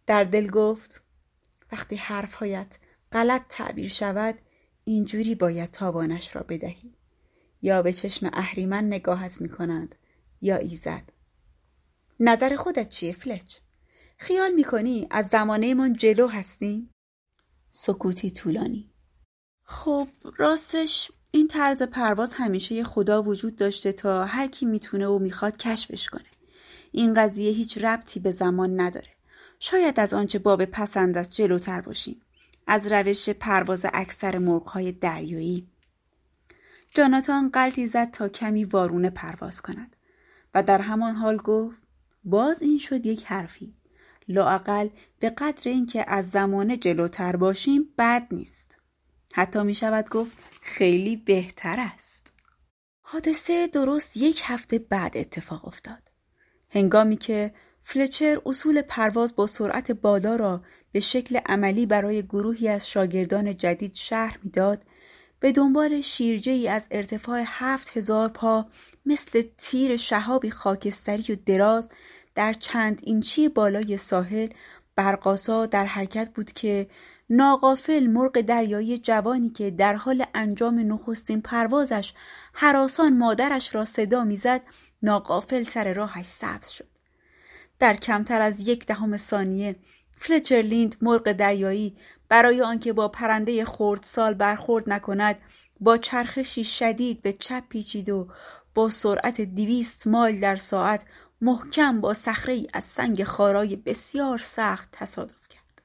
در 0.07 0.25
دل 0.25 0.51
گفت 0.51 1.03
وقتی 1.73 1.97
حرفهایت 1.97 2.79
غلط 3.13 3.43
تعبیر 3.49 3.89
شود 3.89 4.39
اینجوری 4.85 5.35
باید 5.35 5.71
تاوانش 5.71 6.37
را 6.37 6.43
بدهی. 6.49 6.95
یا 7.63 7.83
به 7.83 7.93
چشم 7.93 8.31
اهریمن 8.33 8.87
نگاهت 8.87 9.41
می 9.41 9.49
کنند 9.49 9.95
یا 10.41 10.57
ایزد. 10.57 11.03
نظر 12.21 12.57
خودت 12.57 12.89
چیه 12.89 13.13
فلچ؟ 13.13 13.57
خیال 14.19 14.53
می‌کنی 14.53 15.07
از 15.11 15.27
زمانه 15.27 15.75
من 15.75 15.93
جلو 15.93 16.29
هستیم؟ 16.29 16.91
سکوتی 17.71 18.31
طولانی. 18.31 18.91
خب 19.65 20.09
راستش 20.37 21.11
این 21.31 21.49
طرز 21.49 21.83
پرواز 21.83 22.35
همیشه 22.35 22.75
یه 22.75 22.85
خدا 22.85 23.23
وجود 23.23 23.57
داشته 23.57 23.93
تا 23.93 24.25
هر 24.25 24.47
کی 24.47 24.67
می‌تونه 24.67 25.07
و 25.07 25.19
می‌خواد 25.19 25.57
کشفش 25.57 26.09
کنه. 26.09 26.25
این 26.93 27.15
قضیه 27.15 27.53
هیچ 27.53 27.85
ربطی 27.85 28.21
به 28.21 28.31
زمان 28.31 28.81
نداره. 28.81 29.09
شاید 29.59 30.01
از 30.01 30.15
آنچه 30.15 30.39
باب 30.39 30.65
پسند 30.65 31.17
است 31.19 31.31
جلوتر 31.31 31.81
باشیم. 31.81 32.23
از 32.67 32.93
روش 32.93 33.29
پرواز 33.29 33.87
اکثر 33.93 34.39
مرغهای 34.39 34.93
دریایی. 34.93 35.72
جاناتان 36.95 37.49
قلطی 37.49 37.87
زد 37.87 38.11
تا 38.11 38.29
کمی 38.29 38.65
وارونه 38.65 39.11
پرواز 39.11 39.63
کند 39.63 39.97
و 40.55 40.63
در 40.63 40.81
همان 40.81 41.15
حال 41.15 41.37
گفت 41.37 41.77
باز 42.25 42.63
این 42.63 42.79
شد 42.79 43.07
یک 43.07 43.25
حرفی. 43.25 43.75
لااقل 44.29 44.89
به 45.19 45.31
قدر 45.31 45.71
اینکه 45.71 46.05
از 46.09 46.31
زمانه 46.31 46.77
جلوتر 46.77 47.37
باشیم 47.37 47.89
بد 47.99 48.27
نیست. 48.31 48.79
حتی 49.33 49.63
می 49.63 49.75
شود 49.75 50.11
گفت 50.11 50.39
خیلی 50.61 51.17
بهتر 51.17 51.81
است. 51.81 52.35
حادثه 53.01 53.67
درست 53.67 54.17
یک 54.17 54.43
هفته 54.45 54.79
بعد 54.79 55.17
اتفاق 55.17 55.69
افتاد. 55.69 56.11
هنگامی 56.71 57.17
که 57.17 57.55
فلچر 57.83 58.41
اصول 58.47 58.83
پرواز 58.83 59.37
با 59.37 59.47
سرعت 59.47 59.93
بالا 59.93 60.37
را 60.37 60.63
به 60.93 61.01
شکل 61.01 61.41
عملی 61.47 61.87
برای 61.87 62.23
گروهی 62.23 62.69
از 62.69 62.91
شاگردان 62.91 63.57
جدید 63.57 63.95
شهر 63.95 64.39
می‌داد 64.43 64.85
به 65.43 65.53
دنبال 65.53 66.01
شیرجه 66.01 66.53
ای 66.53 66.69
از 66.69 66.89
ارتفاع 66.91 67.43
هفت 67.47 67.97
هزار 67.97 68.29
پا 68.29 68.67
مثل 69.07 69.43
تیر 69.59 69.97
شهابی 69.97 70.51
خاکستری 70.51 71.33
و 71.33 71.37
دراز 71.47 71.89
در 72.35 72.53
چند 72.53 73.01
اینچی 73.03 73.49
بالای 73.49 73.97
ساحل 73.97 74.49
برقاسا 74.97 75.67
در 75.67 75.87
حرکت 75.87 76.31
بود 76.35 76.53
که 76.53 76.87
ناقافل 77.31 78.07
مرغ 78.07 78.41
دریایی 78.41 78.99
جوانی 78.99 79.51
که 79.51 79.71
در 79.71 79.95
حال 79.95 80.25
انجام 80.35 80.93
نخستین 80.93 81.43
پروازش 81.43 82.13
حراسان 82.53 83.19
مادرش 83.19 83.75
را 83.75 83.85
صدا 83.85 84.25
می‌زد 84.25 84.61
ناقافل 85.03 85.63
سر 85.63 85.93
راهش 85.93 86.27
سبز 86.27 86.69
شد. 86.69 86.89
در 87.79 87.97
کمتر 87.97 88.43
از 88.43 88.69
یک 88.69 88.87
دهم 88.87 89.17
ثانیه 89.17 89.77
فلچرلیند 90.17 90.97
مرغ 91.03 91.33
دریایی 91.33 91.97
برای 92.33 92.63
آنکه 92.63 92.93
با 92.93 93.09
پرنده 93.09 93.65
سال 94.03 94.35
برخورد 94.35 94.91
نکند 94.91 95.39
با 95.81 95.97
چرخشی 95.97 96.65
شدید 96.65 97.23
به 97.23 97.33
چپ 97.33 97.63
پیچید 97.69 98.11
و 98.11 98.29
با 98.75 98.89
سرعت 98.89 99.41
دویست 99.41 100.07
مایل 100.07 100.41
در 100.41 100.57
ساعت 100.57 101.05
محکم 101.41 102.01
با 102.01 102.15
صخره 102.15 102.67
از 102.73 102.85
سنگ 102.85 103.25
خارای 103.25 103.77
بسیار 103.77 104.39
سخت 104.39 104.89
تصادف 104.93 105.49
کرد. 105.49 105.83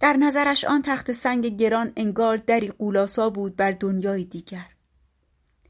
در 0.00 0.12
نظرش 0.12 0.64
آن 0.64 0.82
تخت 0.82 1.12
سنگ 1.12 1.46
گران 1.46 1.92
انگار 1.96 2.36
دری 2.36 2.68
قولاسا 2.68 3.30
بود 3.30 3.56
بر 3.56 3.72
دنیای 3.72 4.24
دیگر. 4.24 4.66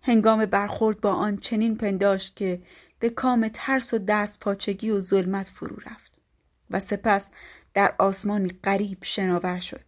هنگام 0.03 0.47
برخورد 0.47 1.01
با 1.01 1.13
آن 1.13 1.37
چنین 1.37 1.77
پنداشت 1.77 2.37
که 2.37 2.63
به 2.99 3.11
کام 3.11 3.49
ترس 3.49 3.95
و 3.95 3.99
دست 3.99 4.41
پاچگی 4.41 4.91
و 4.91 5.01
ظلمت 5.01 5.49
فرو 5.49 5.77
رفت 5.77 6.21
و 6.71 6.81
سپس 6.81 7.31
در 7.79 7.95
آسمانی 7.99 8.49
غریب 8.65 8.99
شناور 9.05 9.61
شد. 9.61 9.85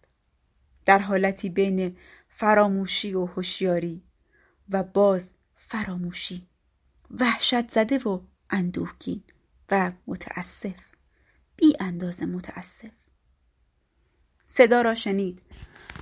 در 0.84 0.98
حالتی 0.98 1.48
بین 1.48 1.96
فراموشی 2.28 3.14
و 3.14 3.24
هوشیاری 3.24 4.02
و 4.68 4.82
باز 4.82 5.32
فراموشی 5.56 6.48
وحشت 7.10 7.70
زده 7.70 7.98
و 7.98 8.20
اندوهگین 8.50 9.22
و 9.70 9.92
متاسف 10.06 10.84
بی 11.56 11.76
اندازه 11.80 12.26
متاسف 12.26 12.90
صدا 14.46 14.82
را 14.82 14.94
شنید. 14.94 15.42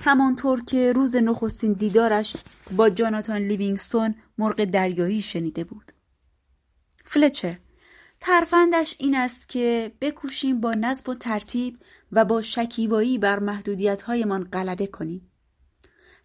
همانطور 0.03 0.63
که 0.63 0.91
روز 0.91 1.15
نخستین 1.15 1.73
دیدارش 1.73 2.35
با 2.71 2.89
جاناتان 2.89 3.41
لیوینگستون 3.41 4.15
مرغ 4.37 4.63
دریایی 4.63 5.21
شنیده 5.21 5.63
بود. 5.63 5.91
فلچر 7.05 7.59
ترفندش 8.21 8.95
این 8.99 9.15
است 9.15 9.49
که 9.49 9.91
بکوشیم 10.01 10.61
با 10.61 10.71
نظم 10.71 11.11
و 11.11 11.15
ترتیب 11.15 11.79
و 12.11 12.25
با 12.25 12.41
شکیبایی 12.41 13.17
بر 13.17 13.39
محدودیتهایمان 13.39 14.43
غلبه 14.43 14.87
کنیم. 14.87 15.31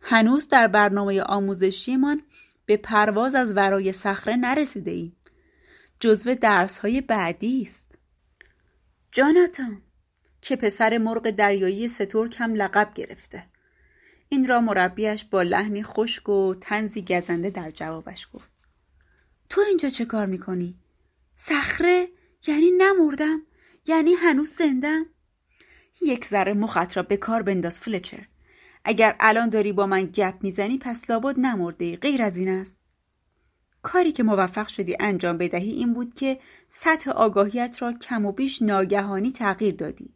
هنوز 0.00 0.48
در 0.48 0.66
برنامه 0.66 1.22
آموزشیمان 1.22 2.22
به 2.66 2.76
پرواز 2.76 3.34
از 3.34 3.56
ورای 3.56 3.92
صخره 3.92 4.36
نرسیده 4.36 4.90
ایم. 4.90 5.16
جزو 6.00 6.34
درس 6.34 6.78
های 6.78 7.00
بعدی 7.00 7.62
است. 7.62 7.98
جاناتان 9.12 9.82
که 10.40 10.56
پسر 10.56 10.98
مرغ 10.98 11.30
دریایی 11.30 11.88
سترک 11.88 12.36
هم 12.38 12.54
لقب 12.54 12.90
گرفته. 12.94 13.46
این 14.28 14.48
را 14.48 14.60
مربیش 14.60 15.24
با 15.24 15.42
لحنی 15.42 15.82
خشک 15.82 16.28
و 16.28 16.54
تنزی 16.60 17.02
گزنده 17.02 17.50
در 17.50 17.70
جوابش 17.70 18.28
گفت. 18.32 18.50
تو 19.48 19.60
اینجا 19.60 19.88
چه 19.88 20.04
کار 20.04 20.26
می‌کنی؟ 20.26 20.78
صخره 21.36 22.08
یعنی 22.46 22.70
نمردم 22.70 23.42
یعنی 23.86 24.14
هنوز 24.14 24.48
زندم. 24.48 25.06
یک 26.02 26.24
ذره 26.24 26.54
مخت 26.54 26.96
را 26.96 27.02
به 27.02 27.16
کار 27.16 27.42
بنداز 27.42 27.80
فلچر. 27.80 28.26
اگر 28.84 29.16
الان 29.20 29.48
داری 29.48 29.72
با 29.72 29.86
من 29.86 30.04
گپ 30.04 30.34
می‌زنی 30.40 30.78
پس 30.78 31.10
لابد 31.10 31.40
نمرده 31.40 31.96
غیر 31.96 32.22
از 32.22 32.36
این 32.36 32.48
است. 32.48 32.80
کاری 33.82 34.12
که 34.12 34.22
موفق 34.22 34.66
شدی 34.66 34.96
انجام 35.00 35.38
بدهی 35.38 35.70
این 35.70 35.94
بود 35.94 36.14
که 36.14 36.40
سطح 36.68 37.10
آگاهیت 37.10 37.82
را 37.82 37.92
کم 37.92 38.26
و 38.26 38.32
بیش 38.32 38.62
ناگهانی 38.62 39.32
تغییر 39.32 39.74
دادی. 39.74 40.14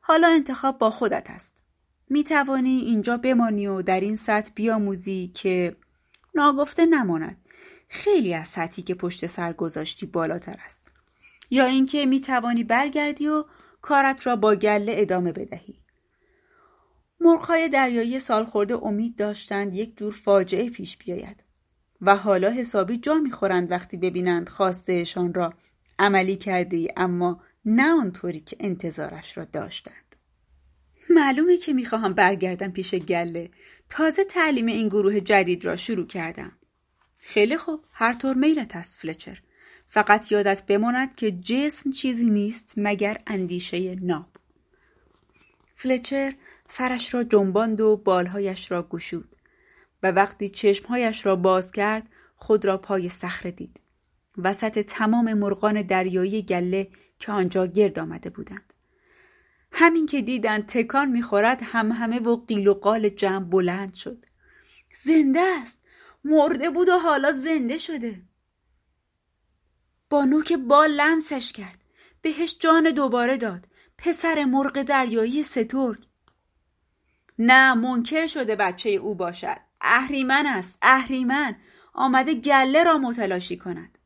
حالا 0.00 0.28
انتخاب 0.28 0.78
با 0.78 0.90
خودت 0.90 1.30
است. 1.30 1.62
می 2.08 2.24
توانی 2.24 2.78
اینجا 2.78 3.16
بمانی 3.16 3.66
و 3.66 3.82
در 3.82 4.00
این 4.00 4.16
سطح 4.16 4.52
بیاموزی 4.54 5.32
که 5.34 5.76
ناگفته 6.34 6.86
نماند. 6.86 7.36
خیلی 7.92 8.34
از 8.34 8.48
سطحی 8.48 8.82
که 8.82 8.94
پشت 8.94 9.26
سر 9.26 9.52
گذاشتی 9.52 10.06
بالاتر 10.06 10.56
است. 10.64 10.92
یا 11.50 11.64
اینکه 11.64 12.06
می 12.06 12.20
توانی 12.20 12.64
برگردی 12.64 13.26
و 13.26 13.44
کارت 13.82 14.26
را 14.26 14.36
با 14.36 14.54
گله 14.54 14.94
ادامه 14.96 15.32
بدهی. 15.32 15.80
مرغهای 17.20 17.68
دریایی 17.68 18.18
سالخورده 18.18 18.84
امید 18.84 19.16
داشتند 19.16 19.74
یک 19.74 19.96
جور 19.96 20.12
فاجعه 20.12 20.70
پیش 20.70 20.96
بیاید 20.96 21.44
و 22.00 22.16
حالا 22.16 22.50
حسابی 22.50 22.98
جا 22.98 23.14
می‌خورند 23.14 23.70
وقتی 23.70 23.96
ببینند 23.96 24.48
خواستهشان 24.48 25.34
را 25.34 25.54
عملی 25.98 26.36
کرده 26.36 26.76
ای 26.76 26.88
اما 26.96 27.42
نه 27.64 27.92
آنطوری 28.00 28.40
که 28.40 28.56
انتظارش 28.60 29.38
را 29.38 29.44
داشتند. 29.44 30.16
معلومه 31.10 31.56
که 31.56 31.72
می‌خواهم 31.72 32.12
برگردم 32.12 32.70
پیش 32.70 32.94
گله. 32.94 33.50
تازه 33.88 34.24
تعلیم 34.24 34.66
این 34.66 34.88
گروه 34.88 35.20
جدید 35.20 35.64
را 35.64 35.76
شروع 35.76 36.06
کردم. 36.06 36.52
خیلی 37.20 37.56
خوب. 37.56 37.84
هر 37.92 38.12
طور 38.12 38.34
میلت 38.34 38.76
است 38.76 38.98
فلچر. 38.98 39.40
فقط 39.86 40.32
یادت 40.32 40.66
بماند 40.66 41.14
که 41.14 41.30
جسم 41.30 41.90
چیزی 41.90 42.30
نیست 42.30 42.74
مگر 42.76 43.18
اندیشه 43.26 43.94
ناب. 43.94 44.26
فلچر 45.74 46.34
سرش 46.68 47.14
را 47.14 47.22
جنباند 47.22 47.80
و 47.80 47.96
بالهایش 47.96 48.70
را 48.70 48.82
گشود 48.82 49.36
و 50.02 50.10
وقتی 50.10 50.48
چشمهایش 50.48 51.26
را 51.26 51.36
باز 51.36 51.72
کرد 51.72 52.08
خود 52.36 52.64
را 52.64 52.78
پای 52.78 53.08
صخره 53.08 53.50
دید. 53.50 53.80
وسط 54.38 54.78
تمام 54.78 55.32
مرغان 55.32 55.82
دریایی 55.82 56.42
گله 56.42 56.88
که 57.18 57.32
آنجا 57.32 57.66
گرد 57.66 57.98
آمده 57.98 58.30
بودند. 58.30 58.74
همین 59.72 60.06
که 60.06 60.22
دیدند 60.22 60.66
تکان 60.66 61.08
می‌خورد 61.08 61.60
هم 61.64 61.92
همه 61.92 62.18
و 62.18 62.36
قیل 62.46 62.68
و 62.68 62.74
قال 62.74 63.08
جمع 63.08 63.44
بلند 63.44 63.94
شد. 63.94 64.26
زنده 65.02 65.40
است! 65.40 65.80
مرده 66.24 66.70
بود 66.70 66.88
و 66.88 66.98
حالا 66.98 67.32
زنده 67.32 67.78
شده. 67.78 68.22
با 70.10 70.24
نوک 70.24 70.52
بال 70.52 70.90
لمسش 70.90 71.52
کرد. 71.52 71.78
بهش 72.22 72.56
جان 72.60 72.90
دوباره 72.90 73.36
داد. 73.36 73.68
پسر 73.98 74.44
مرغ 74.44 74.82
دریایی 74.82 75.42
سترگ. 75.42 76.04
نه 77.38 77.74
منکر 77.74 78.26
شده 78.26 78.56
بچه 78.56 78.90
او 78.90 79.14
باشد. 79.14 79.56
اهریمن 79.80 80.46
است 80.46 80.78
اهریمن. 80.82 81.56
آمده 81.94 82.34
گله 82.34 82.84
را 82.84 82.98
متلاشی 82.98 83.56
کند. 83.56 83.98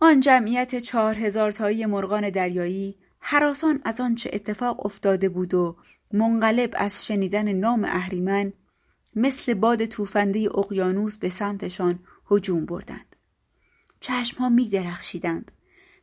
آن 0.00 0.20
جمعیت 0.20 0.76
چهار 0.76 1.14
هزار 1.14 1.52
تایی 1.52 1.86
مرغان 1.86 2.30
دریایی 2.30 2.98
حراسان 3.20 3.80
از 3.84 4.00
آنچه 4.00 4.30
اتفاق 4.32 4.86
افتاده 4.86 5.28
بود 5.28 5.54
و 5.54 5.76
منقلب 6.12 6.74
از 6.76 7.06
شنیدن 7.06 7.52
نام 7.52 7.84
اهریمن 7.84 8.52
مثل 9.16 9.54
باد 9.54 9.84
توفنده 9.84 10.58
اقیانوس 10.58 11.18
به 11.18 11.28
سمتشان 11.28 11.98
هجوم 12.30 12.66
بردند. 12.66 13.16
چشمها 14.00 14.48
می 14.48 14.68
درخشیدند 14.68 15.52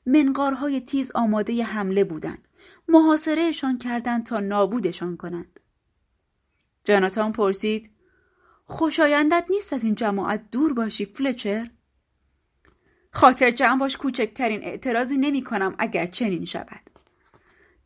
منقارهای 0.06 0.82
تیز 0.82 1.12
آماده 1.16 1.64
حمله 1.64 2.04
بودند. 2.04 2.48
محاصرهشان 2.88 3.78
کردند 3.78 4.26
تا 4.26 4.40
نابودشان 4.40 5.18
کنند. 5.18 5.60
جاناتان 6.84 7.32
پرسید 7.32 7.90
خوشایندت 8.66 9.46
نیست 9.50 9.74
از 9.74 9.84
این 9.84 9.96
جماعت 9.96 10.52
دور 10.52 10.74
باشی 10.74 11.06
فلچر؟ 11.06 11.70
خاطر 13.12 13.52
جمع 13.52 13.80
باش 13.80 13.98
کوچکترین 13.98 14.64
اعتراضی 14.64 15.18
نمی 15.18 15.42
کنم 15.44 15.76
اگر 15.80 16.06
چنین 16.06 16.46
شود. 16.46 16.90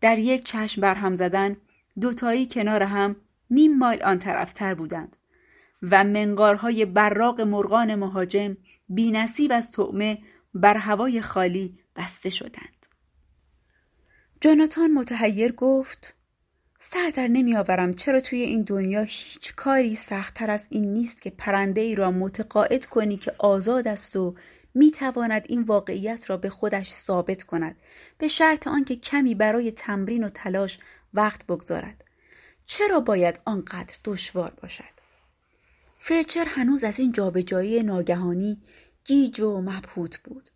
در 0.02 0.20
یک 0.20 0.44
چشم 0.44 0.82
برهم 0.82 1.16
زدن 1.16 1.58
دوتایی 2.02 2.48
کنار 2.48 2.84
هم 2.84 3.16
نیم 3.52 3.78
مایل 3.78 4.04
آن 4.04 4.20
طرفتر 4.20 4.74
بودند 4.74 5.18
و 5.82 6.04
منقارهای 6.04 6.86
براق 6.86 7.42
مرغان 7.42 7.96
مهاجم 7.96 8.58
بینصیب 8.90 9.52
از 9.52 9.72
طعمه 9.72 10.18
بر 10.54 10.78
هوای 10.78 11.22
خالی 11.22 11.80
بسته 11.96 12.30
شدند. 12.30 12.86
جاناتان 14.42 14.94
متحیر 14.94 15.52
گفت 15.52 16.16
سر 16.80 17.10
در 17.10 17.28
نمیآورم 17.28 17.94
چرا 17.94 18.20
توی 18.20 18.42
این 18.42 18.62
دنیا 18.62 19.02
هیچ 19.02 19.56
کاری 19.56 19.96
سختتر 19.96 20.52
از 20.52 20.68
این 20.70 20.94
نیست 20.94 21.22
که 21.22 21.30
پرنده 21.30 21.82
ای 21.82 21.96
را 21.96 22.12
متقاعد 22.12 22.86
کنی 22.86 23.18
که 23.18 23.34
آزاد 23.38 23.88
است 23.88 24.16
و 24.16 24.36
می 24.74 24.92
تواند 24.92 25.46
این 25.50 25.62
واقعیت 25.62 26.30
را 26.30 26.38
به 26.38 26.50
خودش 26.50 26.92
ثابت 26.92 27.44
کند 27.44 27.76
به 28.18 28.28
شرط 28.28 28.68
آنکه 28.68 28.96
کمی 28.96 29.36
برای 29.36 29.72
تمرین 29.72 30.24
و 30.24 30.30
تلاش 30.30 30.80
وقت 31.14 31.46
بگذارد. 31.46 32.05
چرا 32.66 33.00
باید 33.00 33.42
آنقدر 33.46 33.96
دشوار 34.04 34.54
باشد 34.62 34.96
فلچر 35.98 36.46
هنوز 36.46 36.84
از 36.84 37.00
این 37.00 37.12
جابجایی 37.12 37.84
ناگهانی 37.84 38.62
گیج 39.06 39.40
و 39.40 39.62
مبهوت 39.62 40.18
بود 40.18 40.50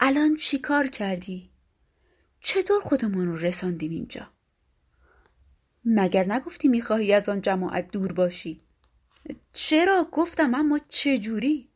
الان 0.00 0.36
چی 0.36 0.58
کار 0.58 0.86
کردی؟ 0.86 1.50
چطور 2.40 2.80
خودمون 2.80 3.26
رو 3.26 3.36
رساندیم 3.36 3.90
اینجا؟ 3.90 4.28
مگر 5.84 6.32
نگفتی 6.32 6.68
می‌خواهی 6.68 7.12
از 7.12 7.28
آن 7.28 7.40
جماعت 7.40 7.90
دور 7.90 8.12
باشی؟ 8.12 8.60
چرا 9.52 10.08
گفتم 10.12 10.54
اما 10.54 10.78
چجوری؟ 10.88 11.68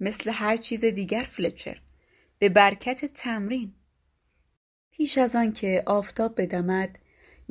مثل 0.00 0.30
هر 0.30 0.56
چیز 0.56 0.84
دیگر 0.84 1.22
فلچر 1.22 1.80
به 2.38 2.48
برکت 2.48 3.04
تمرین 3.04 3.74
پیش 4.90 5.18
از 5.18 5.36
آن 5.36 5.52
که 5.52 5.82
آفتاب 5.86 6.40
بدمد 6.40 6.98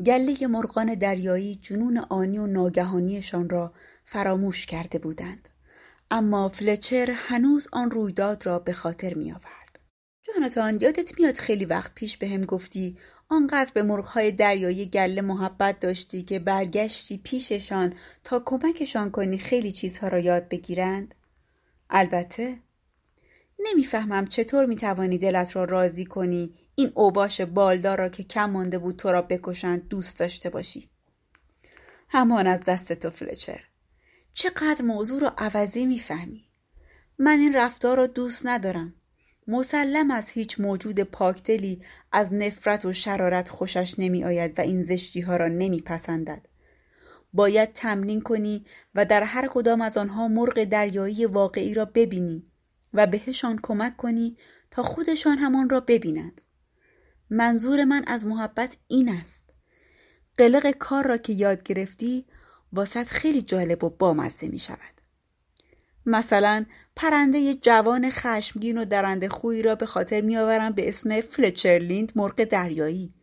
گله 0.03 0.47
مرغان 0.47 0.95
دریایی 0.95 1.55
جنون 1.55 1.97
آنی 1.97 2.37
و 2.37 2.47
ناگهانیشان 2.47 3.49
را 3.49 3.73
فراموش 4.05 4.65
کرده 4.65 4.99
بودند 4.99 5.49
اما 6.11 6.49
فلچر 6.49 7.11
هنوز 7.11 7.67
آن 7.71 7.91
رویداد 7.91 8.45
را 8.45 8.59
به 8.59 8.73
خاطر 8.73 9.13
می 9.13 9.31
آورد. 9.31 9.79
جاناتان 10.23 10.79
یادت 10.81 11.19
میاد 11.19 11.35
خیلی 11.35 11.65
وقت 11.65 11.95
پیش 11.95 12.17
به 12.17 12.27
هم 12.27 12.41
گفتی 12.41 12.97
آنقدر 13.29 13.71
به 13.73 13.83
مرغهای 13.83 14.31
دریایی 14.31 14.85
گله 14.85 15.21
محبت 15.21 15.79
داشتی 15.79 16.23
که 16.23 16.39
برگشتی 16.39 17.17
پیششان 17.17 17.93
تا 18.23 18.41
کمکشان 18.45 19.11
کنی 19.11 19.37
خیلی 19.37 19.71
چیزها 19.71 20.07
را 20.07 20.19
یاد 20.19 20.49
بگیرند؟ 20.49 21.15
البته 21.89 22.59
نمی‌فهمم 23.59 24.27
چطور 24.27 24.65
می‌توانی 24.65 25.17
دلت 25.17 25.55
را 25.55 25.63
راضی 25.63 26.05
کنی 26.05 26.53
این 26.75 26.91
اوباش 26.95 27.41
بالدار 27.41 27.97
را 27.97 28.09
که 28.09 28.23
کم 28.23 28.49
مانده 28.49 28.77
بود 28.77 28.95
تو 28.95 29.11
را 29.11 29.21
بکشند 29.21 29.87
دوست 29.87 30.19
داشته 30.19 30.49
باشی 30.49 30.89
همان 32.09 32.47
از 32.47 32.59
دست 32.59 32.93
تو 32.93 33.09
فلچر 33.09 33.59
چقدر 34.33 34.81
موضوع 34.81 35.19
را 35.19 35.33
عوضی 35.37 35.85
می‌فهمی 35.85 36.45
من 37.19 37.39
این 37.39 37.53
رفتار 37.53 37.97
را 37.97 38.07
دوست 38.07 38.47
ندارم 38.47 38.93
مسلم 39.47 40.11
از 40.11 40.29
هیچ 40.29 40.59
موجود 40.59 40.99
پاکدلی 40.99 41.81
از 42.11 42.33
نفرت 42.33 42.85
و 42.85 42.93
شرارت 42.93 43.49
خوشش 43.49 43.95
نمی 43.97 44.23
آید 44.23 44.59
و 44.59 44.61
این 44.61 44.83
زشتی 44.83 45.21
ها 45.21 45.37
را 45.37 45.47
نمی 45.47 45.81
پسندد. 45.81 46.47
باید 47.33 47.73
تمرین 47.73 48.21
کنی 48.21 48.65
و 48.95 49.05
در 49.05 49.23
هر 49.23 49.47
کدام 49.47 49.81
از 49.81 49.97
آنها 49.97 50.27
مرغ 50.27 50.63
دریایی 50.63 51.25
واقعی 51.25 51.73
را 51.73 51.85
ببینی 51.85 52.47
و 52.93 53.07
بهشان 53.07 53.59
کمک 53.63 53.97
کنی 53.97 54.37
تا 54.71 54.83
خودشان 54.83 55.37
همان 55.37 55.69
را 55.69 55.79
ببینند. 55.79 56.41
منظور 57.29 57.83
من 57.83 58.03
از 58.07 58.27
محبت 58.27 58.77
این 58.87 59.09
است. 59.09 59.53
قلق 60.37 60.71
کار 60.71 61.07
را 61.07 61.17
که 61.17 61.33
یاد 61.33 61.63
گرفتی 61.63 62.25
واسط 62.73 63.07
خیلی 63.07 63.41
جالب 63.41 63.83
و 63.83 63.89
بامزه 63.89 64.47
می 64.47 64.59
شود. 64.59 64.95
مثلا 66.05 66.65
پرنده 66.95 67.53
جوان 67.53 68.09
خشمگین 68.09 68.77
و 68.77 68.85
درنده 68.85 69.29
خویی 69.29 69.61
را 69.61 69.75
به 69.75 69.85
خاطر 69.85 70.21
میآورم 70.21 70.71
به 70.71 70.87
اسم 70.87 71.21
فلچرلیند 71.21 72.11
مرغ 72.15 72.43
دریایی 72.43 73.13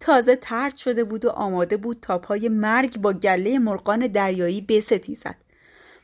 تازه 0.00 0.36
ترد 0.36 0.76
شده 0.76 1.04
بود 1.04 1.24
و 1.24 1.30
آماده 1.30 1.76
بود 1.76 1.98
تا 2.02 2.18
پای 2.18 2.48
مرگ 2.48 2.98
با 2.98 3.12
گله 3.12 3.58
مرغان 3.58 4.06
دریایی 4.06 4.60
بستیزد 4.60 5.36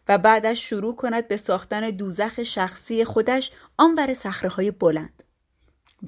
و 0.08 0.18
بعدش 0.18 0.68
شروع 0.70 0.96
کند 0.96 1.28
به 1.28 1.36
ساختن 1.36 1.90
دوزخ 1.90 2.42
شخصی 2.42 3.04
خودش 3.04 3.52
آنور 3.76 4.16
های 4.50 4.70
بلند 4.70 5.22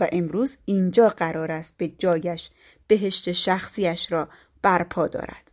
و 0.00 0.08
امروز 0.12 0.58
اینجا 0.64 1.08
قرار 1.08 1.52
است 1.52 1.76
به 1.76 1.88
جایش 1.88 2.50
بهشت 2.86 3.32
شخصیش 3.32 4.12
را 4.12 4.28
برپا 4.62 5.06
دارد 5.06 5.52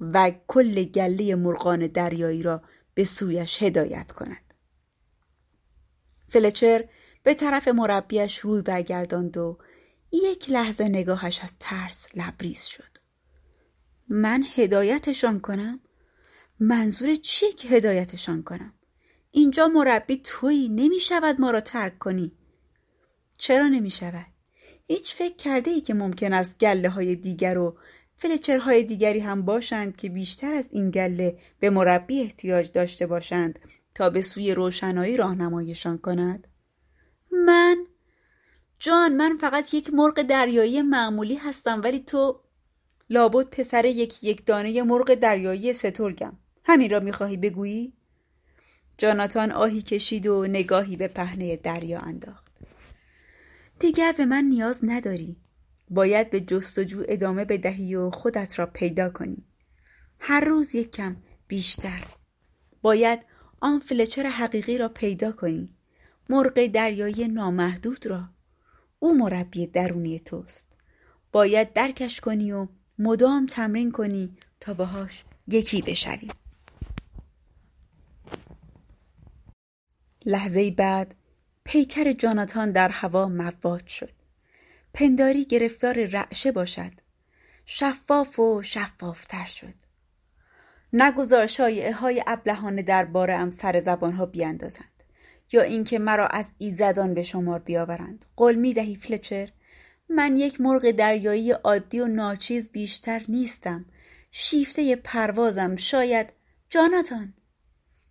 و 0.00 0.32
کل 0.48 0.84
گله 0.84 1.34
مرغان 1.34 1.86
دریایی 1.86 2.42
را 2.42 2.62
به 2.94 3.04
سویش 3.04 3.62
هدایت 3.62 4.12
کند. 4.12 4.54
فلچر 6.28 6.84
به 7.22 7.34
طرف 7.34 7.68
مربیش 7.68 8.38
روی 8.38 8.62
برگرداند 8.62 9.36
و 9.36 9.58
یک 10.12 10.50
لحظه 10.50 10.84
نگاهش 10.84 11.40
از 11.40 11.56
ترس 11.60 12.08
لبریز 12.14 12.64
شد. 12.64 12.98
من 14.08 14.44
هدایتشان 14.54 15.40
کنم؟ 15.40 15.80
منظور 16.60 17.14
چیه 17.14 17.52
که 17.52 17.68
هدایتشان 17.68 18.42
کنم؟ 18.42 18.74
اینجا 19.30 19.68
مربی 19.68 20.20
تویی 20.24 20.68
نمی 20.68 21.00
شود 21.00 21.40
ما 21.40 21.50
را 21.50 21.60
ترک 21.60 21.98
کنی. 21.98 22.32
چرا 23.40 23.68
نمی 23.68 23.90
شود 23.90 24.26
هیچ 24.86 25.14
فکر 25.14 25.36
کرده 25.36 25.70
ای 25.70 25.80
که 25.80 25.94
ممکن 25.94 26.32
است 26.32 26.58
گله 26.58 26.88
های 26.88 27.16
دیگر 27.16 27.58
و 27.58 27.76
فلچرهای 28.16 28.84
دیگری 28.84 29.20
هم 29.20 29.42
باشند 29.42 29.96
که 29.96 30.08
بیشتر 30.08 30.54
از 30.54 30.68
این 30.72 30.90
گله 30.90 31.36
به 31.60 31.70
مربی 31.70 32.20
احتیاج 32.20 32.72
داشته 32.72 33.06
باشند 33.06 33.58
تا 33.94 34.10
به 34.10 34.22
سوی 34.22 34.54
روشنایی 34.54 35.16
راهنماییشان 35.16 35.98
کند؟ 35.98 36.46
من؟ 37.32 37.86
جان 38.78 39.16
من 39.16 39.36
فقط 39.40 39.74
یک 39.74 39.94
مرغ 39.94 40.22
دریایی 40.22 40.82
معمولی 40.82 41.34
هستم 41.34 41.80
ولی 41.84 42.00
تو 42.00 42.40
لابد 43.10 43.46
پسر 43.46 43.84
یک 43.84 44.24
یک 44.24 44.46
دانه 44.46 44.82
مرغ 44.82 45.14
دریایی 45.14 45.72
سترگم. 45.72 46.36
همین 46.64 46.90
را 46.90 47.00
می‌خواهی 47.00 47.36
بگویی؟ 47.36 47.92
جاناتان 48.98 49.52
آهی 49.52 49.82
کشید 49.82 50.26
و 50.26 50.46
نگاهی 50.46 50.96
به 50.96 51.08
پهنه 51.08 51.56
دریا 51.56 51.98
انداخت. 51.98 52.49
دیگر 53.80 54.12
به 54.12 54.26
من 54.26 54.44
نیاز 54.44 54.80
نداری. 54.84 55.36
باید 55.90 56.30
به 56.30 56.40
جستجو 56.40 57.04
ادامه 57.08 57.44
بدهی 57.44 57.94
و 57.94 58.10
خودت 58.10 58.58
را 58.58 58.66
پیدا 58.66 59.10
کنی. 59.10 59.44
هر 60.18 60.40
روز 60.40 60.74
یک 60.74 60.90
کم 60.90 61.16
بیشتر. 61.48 62.04
باید 62.82 63.20
آن 63.60 63.78
فلچر 63.78 64.26
حقیقی 64.26 64.78
را 64.78 64.88
پیدا 64.88 65.32
کنی. 65.32 65.74
مرغ 66.28 66.66
دریایی 66.66 67.28
نامحدود 67.28 68.06
را. 68.06 68.28
او 68.98 69.18
مربی 69.18 69.66
درونی 69.66 70.20
توست. 70.20 70.76
باید 71.32 71.72
درکش 71.72 72.20
کنی 72.20 72.52
و 72.52 72.68
مدام 72.98 73.46
تمرین 73.46 73.90
کنی 73.90 74.36
تا 74.60 74.74
باهاش 74.74 75.24
یکی 75.48 75.82
بشوی. 75.82 76.28
لحظه 80.26 80.70
بعد 80.70 81.14
پیکر 81.70 82.12
جاناتان 82.12 82.72
در 82.72 82.88
هوا 82.88 83.28
مواد 83.28 83.86
شد. 83.86 84.12
پنداری 84.94 85.44
گرفتار 85.44 86.06
رعشه 86.06 86.52
باشد. 86.52 86.92
شفاف 87.66 88.38
و 88.38 88.62
شفافتر 88.62 89.44
شد. 89.44 89.74
نگذار 90.92 91.46
شایعه 91.46 91.92
های 91.92 92.24
ابلهانه 92.26 92.82
درباره 92.82 93.34
ام 93.34 93.50
سر 93.50 93.80
زبان 93.80 94.12
ها 94.12 94.26
بیاندازند 94.26 95.02
یا 95.52 95.62
اینکه 95.62 95.98
مرا 95.98 96.26
از 96.26 96.52
ایزدان 96.58 97.14
به 97.14 97.22
شمار 97.22 97.58
بیاورند. 97.58 98.24
قول 98.36 98.54
می 98.54 98.74
دهی 98.74 98.96
فلچر؟ 98.96 99.52
من 100.08 100.36
یک 100.36 100.60
مرغ 100.60 100.90
دریایی 100.90 101.52
عادی 101.52 102.00
و 102.00 102.06
ناچیز 102.06 102.68
بیشتر 102.68 103.22
نیستم. 103.28 103.84
شیفته 104.30 104.96
پروازم 104.96 105.76
شاید 105.76 106.32
جاناتان. 106.70 107.34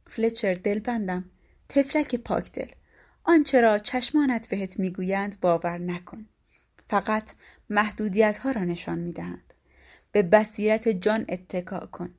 فلچر 0.08 0.54
دلبندم. 0.54 1.26
تفلک 1.70 2.16
پاکدل. 2.16 2.79
آنچه 3.30 3.62
را 3.62 3.80
چشمانت 3.80 4.50
بهت 4.50 4.80
می‌گویند 4.80 5.40
باور 5.40 5.78
نکن. 5.78 6.26
فقط 6.88 7.34
محدودیت 7.70 8.38
ها 8.38 8.52
را 8.52 8.64
نشان 8.64 9.00
می‌دهند. 9.00 9.54
به 10.12 10.24
بصیرت 10.24 10.90
جان 10.90 11.26
اتکا 11.30 11.80
کن. 11.80 12.14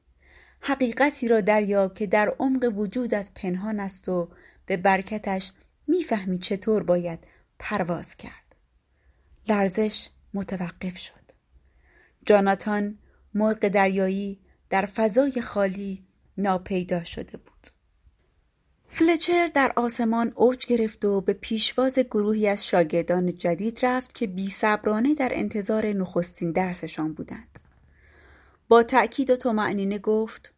حقیقتی 0.60 1.28
را 1.28 1.40
دریاب 1.40 1.94
که 1.94 2.06
در 2.06 2.34
عمق 2.38 2.72
وجودت 2.76 3.30
پنهان 3.34 3.80
است 3.80 4.08
و 4.08 4.30
به 4.66 4.76
برکتش 4.76 5.52
می‌فهمی 5.88 6.38
چطور 6.38 6.82
باید 6.82 7.26
پرواز 7.58 8.16
کرد. 8.16 8.56
لرزش 9.48 10.08
متوقف 10.34 10.98
شد. 10.98 11.32
جاناتان 12.26 12.98
مرغ 13.34 13.68
دریایی 13.68 14.40
در 14.70 14.86
فضای 14.86 15.40
خالی 15.40 16.06
ناپیدا 16.38 17.04
شده 17.04 17.36
بود. 17.36 17.79
فلچر 18.92 19.46
در 19.46 19.72
آسمان 19.76 20.32
اوج 20.36 20.66
گرفت 20.66 21.04
و 21.04 21.20
به 21.20 21.32
پیشواز 21.32 21.98
گروهی 21.98 22.48
از 22.48 22.66
شاگردان 22.66 23.34
جدید 23.34 23.78
رفت 23.82 24.14
که 24.14 24.26
بی 24.26 24.50
صبرانه 24.50 25.14
در 25.14 25.30
انتظار 25.34 25.86
نخستین 25.86 26.52
درسشان 26.52 27.14
بودند. 27.14 27.58
با 28.68 28.82
تأکید 28.82 29.30
و 29.30 29.36
تمعنینه 29.36 29.98
گفت 29.98 30.54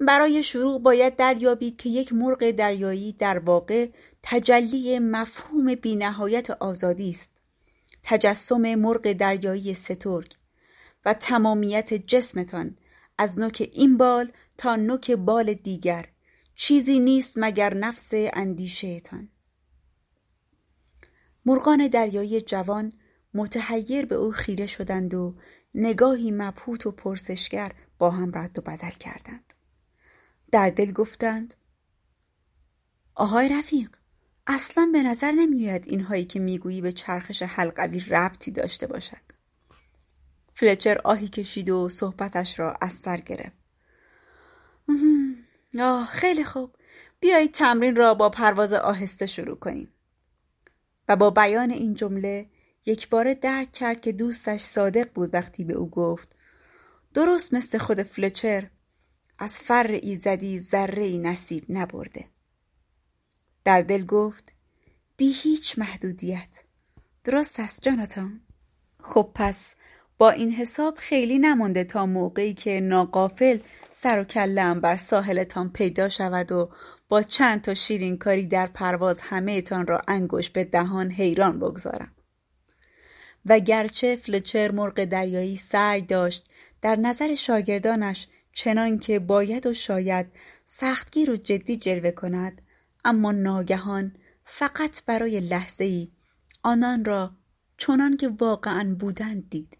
برای 0.00 0.42
شروع 0.42 0.80
باید 0.80 1.16
دریابید 1.16 1.76
که 1.76 1.88
یک 1.88 2.12
مرغ 2.12 2.50
دریایی 2.50 3.12
در 3.12 3.38
واقع 3.38 3.88
تجلی 4.22 4.98
مفهوم 4.98 5.74
بینهایت 5.74 6.50
آزادی 6.50 7.10
است. 7.10 7.30
تجسم 8.02 8.74
مرغ 8.74 9.12
دریایی 9.12 9.74
سترگ 9.74 10.32
و 11.04 11.14
تمامیت 11.14 11.94
جسمتان 11.94 12.76
از 13.18 13.38
نوک 13.38 13.70
این 13.72 13.96
بال 13.96 14.32
تا 14.58 14.76
نوک 14.76 15.10
بال 15.10 15.54
دیگر 15.54 16.06
چیزی 16.56 17.00
نیست 17.00 17.34
مگر 17.36 17.74
نفس 17.74 18.10
اندیشهتان 18.14 19.28
مرغان 21.46 21.88
دریایی 21.88 22.40
جوان 22.40 22.92
متحیر 23.34 24.06
به 24.06 24.14
او 24.14 24.32
خیره 24.32 24.66
شدند 24.66 25.14
و 25.14 25.36
نگاهی 25.74 26.30
مبهوت 26.30 26.86
و 26.86 26.90
پرسشگر 26.90 27.72
با 27.98 28.10
هم 28.10 28.38
رد 28.38 28.58
و 28.58 28.62
بدل 28.62 28.90
کردند. 28.90 29.54
در 30.52 30.70
دل 30.70 30.92
گفتند 30.92 31.54
آهای 33.14 33.48
رفیق 33.48 33.90
اصلا 34.46 34.90
به 34.92 35.02
نظر 35.02 35.32
نمیآید 35.32 35.84
اینهایی 35.88 36.24
که 36.24 36.40
می‌گویی 36.40 36.80
به 36.80 36.92
چرخش 36.92 37.42
حلقوی 37.42 38.00
ربطی 38.00 38.50
داشته 38.50 38.86
باشد. 38.86 39.26
فلچر 40.54 40.98
آهی 41.04 41.28
کشید 41.28 41.70
و 41.70 41.88
صحبتش 41.88 42.58
را 42.58 42.72
از 42.80 42.92
سر 42.92 43.16
گرفت. 43.16 43.56
آه 45.80 46.06
خیلی 46.06 46.44
خوب. 46.44 46.76
بیایید 47.20 47.54
تمرین 47.54 47.96
را 47.96 48.14
با 48.14 48.30
پرواز 48.30 48.72
آهسته 48.72 49.26
شروع 49.26 49.56
کنیم. 49.56 49.92
و 51.08 51.16
با 51.16 51.30
بیان 51.30 51.70
این 51.70 51.94
جمله 51.94 52.50
یک 52.86 53.08
بار 53.08 53.34
درک 53.34 53.72
کرد 53.72 54.00
که 54.00 54.12
دوستش 54.12 54.60
صادق 54.60 55.12
بود 55.12 55.34
وقتی 55.34 55.64
به 55.64 55.74
او 55.74 55.90
گفت 55.90 56.36
درست 57.14 57.54
مثل 57.54 57.78
خود 57.78 58.02
فلچر 58.02 58.70
از 59.38 59.60
فر 59.60 59.86
ایزدی 60.02 60.60
ذره 60.60 61.18
نصیب 61.18 61.64
نبرده. 61.68 62.24
در 63.64 63.82
دل 63.82 64.04
گفت 64.04 64.52
بی 65.16 65.32
هیچ 65.32 65.78
محدودیت. 65.78 66.62
درست 67.24 67.60
است 67.60 67.82
جاناتان 67.82 68.40
خب 69.00 69.30
پس 69.34 69.74
با 70.18 70.30
این 70.30 70.52
حساب 70.52 70.96
خیلی 70.96 71.38
نمانده 71.38 71.84
تا 71.84 72.06
موقعی 72.06 72.54
که 72.54 72.80
ناقافل 72.80 73.58
سر 73.90 74.20
و 74.20 74.24
کلم 74.24 74.80
بر 74.80 74.96
ساحلتان 74.96 75.72
پیدا 75.72 76.08
شود 76.08 76.52
و 76.52 76.70
با 77.08 77.22
چند 77.22 77.60
تا 77.60 77.74
شیرین 77.74 78.18
کاری 78.18 78.46
در 78.46 78.66
پرواز 78.66 79.20
همه 79.20 79.62
تان 79.62 79.86
را 79.86 80.02
انگوش 80.08 80.50
به 80.50 80.64
دهان 80.64 81.10
حیران 81.10 81.58
بگذارم. 81.58 82.12
و 83.46 83.58
گرچه 83.58 84.16
فلچر 84.16 84.70
مرغ 84.70 85.04
دریایی 85.04 85.56
سعی 85.56 86.02
داشت 86.02 86.50
در 86.82 86.96
نظر 86.96 87.34
شاگردانش 87.34 88.26
چنان 88.52 88.98
که 88.98 89.18
باید 89.18 89.66
و 89.66 89.72
شاید 89.72 90.26
سختگیر 90.64 91.30
و 91.30 91.36
جدی 91.36 91.76
جلوه 91.76 92.10
کند 92.10 92.62
اما 93.04 93.32
ناگهان 93.32 94.12
فقط 94.44 95.04
برای 95.04 95.40
لحظه 95.40 95.84
ای 95.84 96.08
آنان 96.62 97.04
را 97.04 97.30
چنان 97.76 98.16
که 98.16 98.28
واقعا 98.28 98.96
بودند 99.00 99.50
دید 99.50 99.78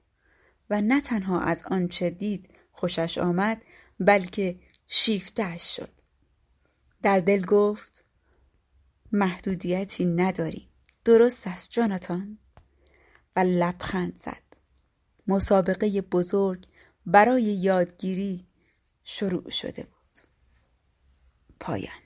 و 0.71 0.81
نه 0.81 1.01
تنها 1.01 1.41
از 1.41 1.65
آنچه 1.71 2.11
دید 2.11 2.55
خوشش 2.73 3.19
آمد 3.19 3.63
بلکه 4.01 4.61
شیفتش 4.87 5.77
شد. 5.77 5.93
در 7.03 7.21
دل 7.21 7.45
گفت 7.45 8.05
محدودیتی 9.13 10.07
نداری. 10.07 10.69
درست 11.05 11.47
است 11.47 11.71
جاناتان. 11.71 12.39
و 13.37 13.41
لبخند 13.41 14.17
زد. 14.17 14.43
مسابقه 15.27 16.01
بزرگ 16.01 16.67
برای 17.07 17.43
یادگیری 17.43 18.47
شروع 19.05 19.51
شده 19.51 19.83
بود. 19.83 20.19
پایان. 21.61 22.06